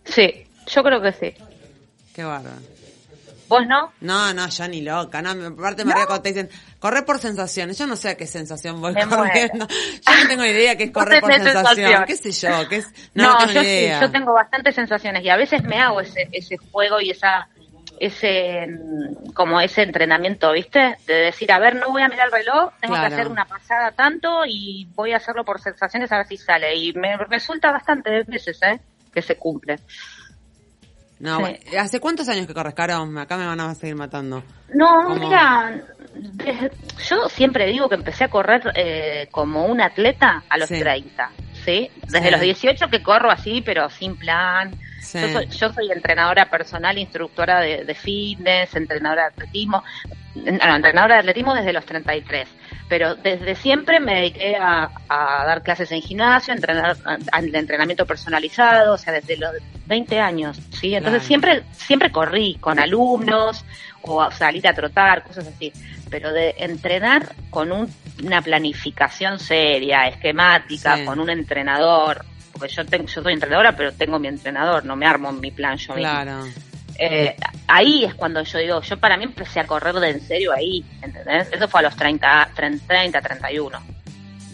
Sí, 0.05 0.45
yo 0.67 0.83
creo 0.83 1.01
que 1.01 1.11
sí. 1.13 1.33
Qué 2.13 2.23
bárbaro. 2.23 2.55
¿Vos 3.47 3.65
no? 3.67 3.91
No, 4.01 4.33
no, 4.33 4.47
yo 4.49 4.67
ni 4.67 4.81
loca, 4.81 5.21
no, 5.21 5.29
aparte 5.47 5.85
me 5.85 5.93
río 5.93 6.05
cuando 6.07 6.23
te 6.23 6.29
dicen, 6.29 6.49
correr 6.79 7.05
por 7.05 7.19
sensaciones, 7.19 7.77
yo 7.77 7.85
no 7.87 7.95
sé 7.95 8.09
a 8.09 8.15
qué 8.17 8.25
sensación 8.27 8.81
voy 8.81 8.93
Me 8.93 9.05
muero. 9.05 9.23
corriendo, 9.23 9.67
yo 9.67 10.23
no 10.23 10.27
tengo 10.27 10.45
idea 10.45 10.75
qué 10.75 10.83
es 10.85 10.91
correr 10.93 11.21
por 11.21 11.31
sensación, 11.33 11.65
sensación. 11.65 12.05
qué 12.05 12.15
sé 12.17 12.31
yo, 12.31 12.69
qué 12.69 12.75
es, 12.77 12.87
no, 13.13 13.23
No, 13.23 13.31
no 13.33 13.37
tengo 13.39 13.51
yo 13.53 13.59
ni 13.61 13.65
sí, 13.67 13.71
idea. 13.73 14.01
yo 14.01 14.11
tengo 14.11 14.33
bastantes 14.33 14.75
sensaciones 14.75 15.23
y 15.23 15.29
a 15.29 15.37
veces 15.37 15.63
me 15.63 15.79
hago 15.79 16.01
ese, 16.01 16.27
ese 16.31 16.57
juego 16.57 16.99
y 17.01 17.11
esa 17.11 17.47
ese 17.97 18.67
mm, 18.67 19.31
como 19.33 19.61
ese 19.61 19.83
entrenamiento, 19.83 20.51
¿viste? 20.51 20.97
De 21.07 21.13
decir, 21.13 21.49
a 21.53 21.59
ver, 21.59 21.75
no 21.75 21.91
voy 21.91 22.01
a 22.01 22.09
mirar 22.09 22.25
el 22.27 22.31
reloj, 22.33 22.73
tengo 22.81 22.93
Claro. 22.93 23.07
que 23.07 23.13
hacer 23.15 23.27
una 23.31 23.45
pasada 23.45 23.91
tanto 23.91 24.45
y 24.45 24.85
voy 24.95 25.13
a 25.13 25.17
hacerlo 25.17 25.45
por 25.45 25.61
sensaciones 25.61 26.11
a 26.11 26.17
ver 26.17 26.27
si 26.27 26.35
sale. 26.35 26.75
Y 26.75 26.91
me 26.93 27.15
resulta 27.15 27.71
bastante 27.71 28.23
veces, 28.23 28.59
¿eh? 28.63 28.81
Que 29.13 29.21
se 29.21 29.37
cumple. 29.37 29.79
No, 31.19 31.45
Sí. 31.45 31.77
¿hace 31.77 31.99
cuántos 31.99 32.27
años 32.27 32.45
que 32.45 32.53
corres, 32.53 32.73
Caro? 32.73 32.95
Acá 33.19 33.37
me 33.37 33.45
van 33.45 33.59
a 33.61 33.73
seguir 33.75 33.95
matando. 33.95 34.43
No, 34.73 35.03
¿Cómo? 35.07 35.15
mira, 35.15 35.81
desde- 36.13 36.71
yo 37.07 37.29
siempre 37.29 37.67
digo 37.67 37.87
que 37.87 37.95
empecé 37.95 38.25
a 38.25 38.27
correr 38.29 38.61
eh, 38.75 39.27
como 39.31 39.65
un 39.65 39.79
atleta 39.81 40.43
a 40.49 40.57
los 40.57 40.67
Sí. 40.67 40.79
30, 40.79 41.31
¿sí? 41.63 41.89
Desde 42.03 42.25
Sí. 42.25 42.31
los 42.31 42.41
18 42.41 42.87
que 42.89 43.01
corro 43.01 43.31
así, 43.31 43.61
pero 43.61 43.89
sin 43.89 44.17
plan. 44.17 44.75
Yo, 45.13 45.29
soy, 45.29 45.45
yo 45.47 45.71
soy 45.71 45.91
entrenadora 45.91 46.49
personal, 46.49 46.97
instructora 46.97 47.61
de, 47.61 47.85
de 47.85 47.93
fitness, 47.95 48.75
entrenadora 48.75 49.21
de 49.23 49.27
atletismo, 49.29 49.83
no, 50.33 50.75
entrenadora 50.75 51.13
de 51.15 51.19
atletismo 51.21 51.53
desde 51.53 51.71
los 51.71 51.85
33. 51.85 52.49
Pero 52.89 53.15
desde 53.15 53.55
siempre 53.55 53.99
me 53.99 54.15
dediqué 54.15 54.55
a, 54.59 54.89
a 55.07 55.45
dar 55.45 55.61
clases 55.63 55.91
en 55.91 56.01
gimnasio, 56.01 56.53
a 56.53 56.57
entrenar, 56.57 56.97
a- 57.05 57.17
al 57.31 57.55
entrenamiento 57.55 58.05
personalizado, 58.05 58.93
o 58.95 58.97
sea, 58.97 59.13
desde 59.13 59.37
los 59.37 59.51
20 59.85 60.19
años, 60.19 60.57
¿sí? 60.71 60.95
Entonces 60.95 61.21
Claro. 61.21 61.27
siempre, 61.27 61.63
siempre 61.73 62.11
corrí 62.11 62.55
con 62.59 62.79
alumnos 62.79 63.63
o 64.01 64.29
salir 64.31 64.67
a 64.67 64.73
trotar, 64.73 65.23
cosas 65.23 65.47
así. 65.47 65.71
Pero 66.09 66.31
de 66.31 66.55
entrenar 66.59 67.33
con 67.49 67.71
un 67.71 67.89
una 68.23 68.41
planificación 68.41 69.39
seria, 69.39 70.07
esquemática, 70.07 70.95
Sí. 70.97 71.03
con 71.05 71.19
un 71.19 71.29
entrenador, 71.29 72.23
porque 72.53 72.69
yo 72.73 72.85
tengo, 72.85 73.05
yo 73.07 73.21
soy 73.21 73.33
entrenadora, 73.33 73.75
pero 73.75 73.91
tengo 73.91 74.19
mi 74.19 74.29
entrenador, 74.29 74.85
no 74.85 74.95
me 74.95 75.05
armo 75.05 75.33
mi 75.33 75.51
plan 75.51 75.75
yo 75.77 75.95
misma. 75.95 76.21
Claro. 76.23 76.45
Eh, 76.97 77.35
ahí 77.67 78.05
es 78.05 78.13
cuando 78.15 78.41
yo 78.41 78.57
digo, 78.59 78.81
yo 78.81 78.97
para 78.97 79.17
mí 79.17 79.25
empecé 79.25 79.59
a 79.59 79.67
correr 79.67 79.95
de 79.95 80.11
en 80.11 80.21
serio 80.21 80.53
ahí, 80.53 80.85
¿entendés? 81.01 81.49
Eso 81.51 81.67
fue 81.67 81.81
a 81.81 81.83
los 81.83 81.95
30, 81.97 82.49
30 82.55 83.21
31. 83.21 83.83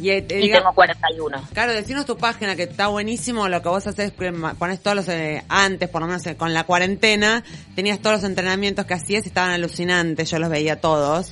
Y, 0.02 0.10
eh, 0.10 0.26
Y 0.30 0.34
diga- 0.48 0.58
tengo 0.58 0.74
41. 0.74 1.44
Claro, 1.54 1.74
decinos 1.74 2.06
tu 2.06 2.18
página 2.18 2.56
que 2.56 2.64
está 2.64 2.88
buenísimo. 2.88 3.48
Lo 3.48 3.62
que 3.62 3.70
vos 3.70 3.86
haces 3.86 4.08
es 4.08 4.12
que 4.14 4.32
ma- 4.32 4.56
pones 4.56 4.82
todos 4.82 4.96
los. 4.98 5.08
eh, 5.10 5.44
antes, 5.48 5.88
por 5.90 6.02
lo 6.02 6.08
menos 6.08 6.26
eh, 6.26 6.36
con 6.36 6.54
la 6.54 6.64
cuarentena, 6.64 7.44
tenías 7.76 8.00
todos 8.00 8.18
los 8.18 8.24
entrenamientos 8.26 8.86
que 8.86 8.94
hacías 8.96 9.26
y 9.26 9.28
estaban 9.28 9.52
alucinantes. 9.52 10.30
Yo 10.32 10.40
los 10.40 10.50
veía 10.50 10.82
todos. 10.82 11.32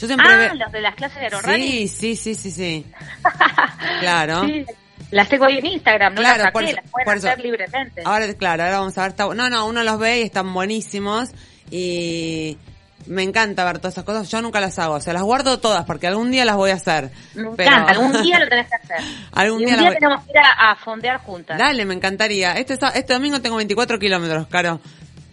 Yo 0.00 0.06
siempre. 0.06 0.26
Ah, 0.30 0.36
ve- 0.36 0.54
los 0.54 0.72
de 0.72 0.80
las 0.80 0.94
clases 0.94 1.18
de 1.18 1.24
aerorunning. 1.26 1.88
sí, 1.88 1.88
sí, 1.88 2.16
sí, 2.16 2.34
sí, 2.34 2.50
sí. 2.50 2.86
claro. 4.00 4.44
Sí, 4.46 4.64
las 5.10 5.28
tengo 5.28 5.44
ahí 5.44 5.58
en 5.58 5.66
Instagram, 5.66 6.14
no 6.14 6.20
Claro, 6.20 6.42
las 6.44 6.52
por 6.52 6.62
saqué, 6.62 6.72
eso- 6.72 6.80
las 6.82 6.90
pueden 6.90 7.04
por 7.06 7.16
eso. 7.16 7.28
hacer 7.28 7.40
libremente. 7.40 8.02
Ahora, 8.04 8.34
claro, 8.34 8.62
ahora 8.64 8.78
vamos 8.80 8.98
a 8.98 9.02
ver. 9.02 9.10
está- 9.10 9.34
no, 9.34 9.50
no, 9.50 9.66
uno 9.66 9.82
los 9.82 9.98
ve 9.98 10.20
y 10.20 10.22
están 10.22 10.52
buenísimos. 10.54 11.30
Y 11.70 12.56
me 13.06 13.22
encanta 13.22 13.64
ver 13.64 13.78
todas 13.78 13.94
esas 13.94 14.04
cosas. 14.04 14.28
Yo 14.30 14.40
nunca 14.42 14.60
las 14.60 14.78
hago. 14.78 14.94
O 14.94 15.00
sea, 15.00 15.12
las 15.12 15.22
guardo 15.22 15.58
todas 15.58 15.84
porque 15.84 16.06
algún 16.06 16.30
día 16.30 16.44
las 16.44 16.56
voy 16.56 16.70
a 16.70 16.74
hacer. 16.74 17.10
Me 17.34 17.44
Pero- 17.56 17.70
encanta, 17.70 17.92
algún 17.92 18.22
día 18.22 18.38
lo 18.40 18.48
tenés 18.48 18.68
que 18.68 18.74
hacer. 18.76 18.96
Algún 19.32 19.60
Y 19.60 19.64
un 19.66 19.70
día 19.70 19.82
voy- 19.90 19.94
tenemos 19.98 20.24
que 20.24 20.30
ir 20.32 20.38
a, 20.38 20.70
a 20.72 20.76
fondear 20.76 21.18
juntas. 21.20 21.58
Dale, 21.58 21.84
me 21.84 21.94
encantaría. 21.94 22.52
Este, 22.52 22.74
este 22.74 23.12
domingo 23.12 23.40
tengo 23.40 23.56
24 23.56 23.98
kilómetros, 23.98 24.46
Caro. 24.48 24.80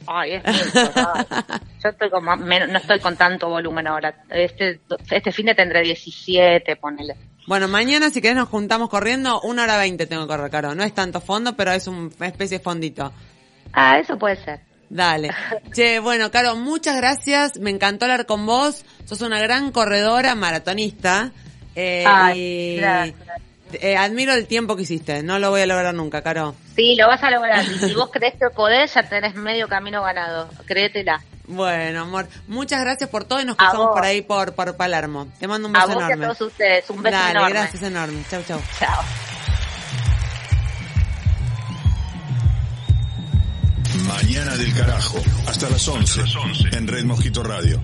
Ay, 0.06 0.34
es 0.34 0.44
mucho, 0.44 0.92
ay. 0.96 1.26
Yo 1.84 1.90
estoy 1.90 2.10
con 2.10 2.26
no 2.26 2.78
estoy 2.78 3.00
con 3.00 3.16
tanto 3.16 3.50
volumen 3.50 3.88
ahora. 3.88 4.14
Este, 4.30 4.80
este 5.10 5.32
fin 5.32 5.46
de 5.48 5.56
tendré 5.56 5.82
17, 5.82 6.76
ponele. 6.76 7.16
Bueno, 7.48 7.68
mañana 7.68 8.10
si 8.10 8.22
querés 8.22 8.38
nos 8.38 8.48
juntamos 8.50 8.90
corriendo, 8.90 9.42
una 9.42 9.64
hora 9.64 9.78
veinte 9.78 10.06
tengo 10.08 10.24
que 10.24 10.28
correr, 10.30 10.50
Caro. 10.50 10.76
No 10.76 10.84
es 10.84 10.94
tanto 10.94 11.20
fondo, 11.22 11.56
pero 11.56 11.72
es 11.72 11.88
un- 11.88 12.14
una 12.18 12.28
especie 12.28 12.58
de 12.58 12.64
fondito. 12.64 13.12
Ah, 13.74 13.98
eso 14.00 14.18
puede 14.18 14.36
ser. 14.44 14.62
Dale. 14.94 15.32
Che, 15.74 16.00
bueno, 16.00 16.30
Caro, 16.32 16.56
muchas 16.56 16.96
gracias. 16.98 17.58
Me 17.60 17.72
encantó 17.72 18.06
hablar 18.06 18.26
con 18.28 18.46
vos. 18.46 18.86
Sos 19.06 19.22
una 19.22 19.40
gran 19.40 19.72
corredora, 19.72 20.36
maratonista. 20.36 21.32
Eh, 21.76 22.04
Ay, 22.08 22.78
gracias. 22.78 23.16
eh, 23.74 23.98
admiro 23.98 24.34
el 24.34 24.46
tiempo 24.46 24.76
que 24.76 24.84
hiciste. 24.84 25.24
No 25.24 25.40
lo 25.40 25.50
voy 25.50 25.62
a 25.62 25.66
lograr 25.66 25.94
nunca, 25.96 26.22
Caro. 26.22 26.54
Sí, 26.76 26.96
lo 26.96 27.08
vas 27.08 27.24
a 27.24 27.32
lograr. 27.32 27.64
Y 27.66 27.80
si 27.80 27.94
vos 27.96 28.10
crees 28.12 28.36
que 28.36 28.50
podés, 28.56 28.94
ya 28.94 29.02
tenés 29.10 29.34
medio 29.36 29.68
camino 29.68 30.04
ganado. 30.04 30.48
Créetela. 30.68 31.24
Bueno, 31.46 32.04
amor, 32.04 32.28
muchas 32.48 32.80
gracias 32.82 33.10
por 33.10 33.26
todo 33.26 33.42
y 33.42 33.46
nos 33.46 33.58
cruzamos 33.58 33.90
por 33.94 34.06
ahí 34.06 34.22
por, 34.22 34.54
por 34.54 34.78
Palermo. 34.78 35.28
Te 35.40 35.48
mando 35.48 35.68
un 35.68 35.76
A 35.76 35.86
beso 35.88 35.94
vos 35.96 36.02
y 36.02 36.04
a 36.04 36.14
enorme. 36.14 36.26
todos 36.36 36.42
ustedes. 36.52 36.90
Un 36.90 37.02
beso 37.04 37.18
Dale, 37.18 37.32
enorme. 37.32 37.50
gracias 37.50 37.84
enorme. 37.84 38.24
Chau, 38.30 38.44
chau. 38.48 38.62
Chao. 38.80 39.04
Mañana 44.14 44.56
del 44.56 44.72
carajo. 44.76 45.18
Hasta 45.48 45.68
las 45.72 45.88
11. 45.88 46.22
En 46.74 46.88
Red 46.88 47.04
Mosquito 47.06 47.42
Radio. 47.42 47.82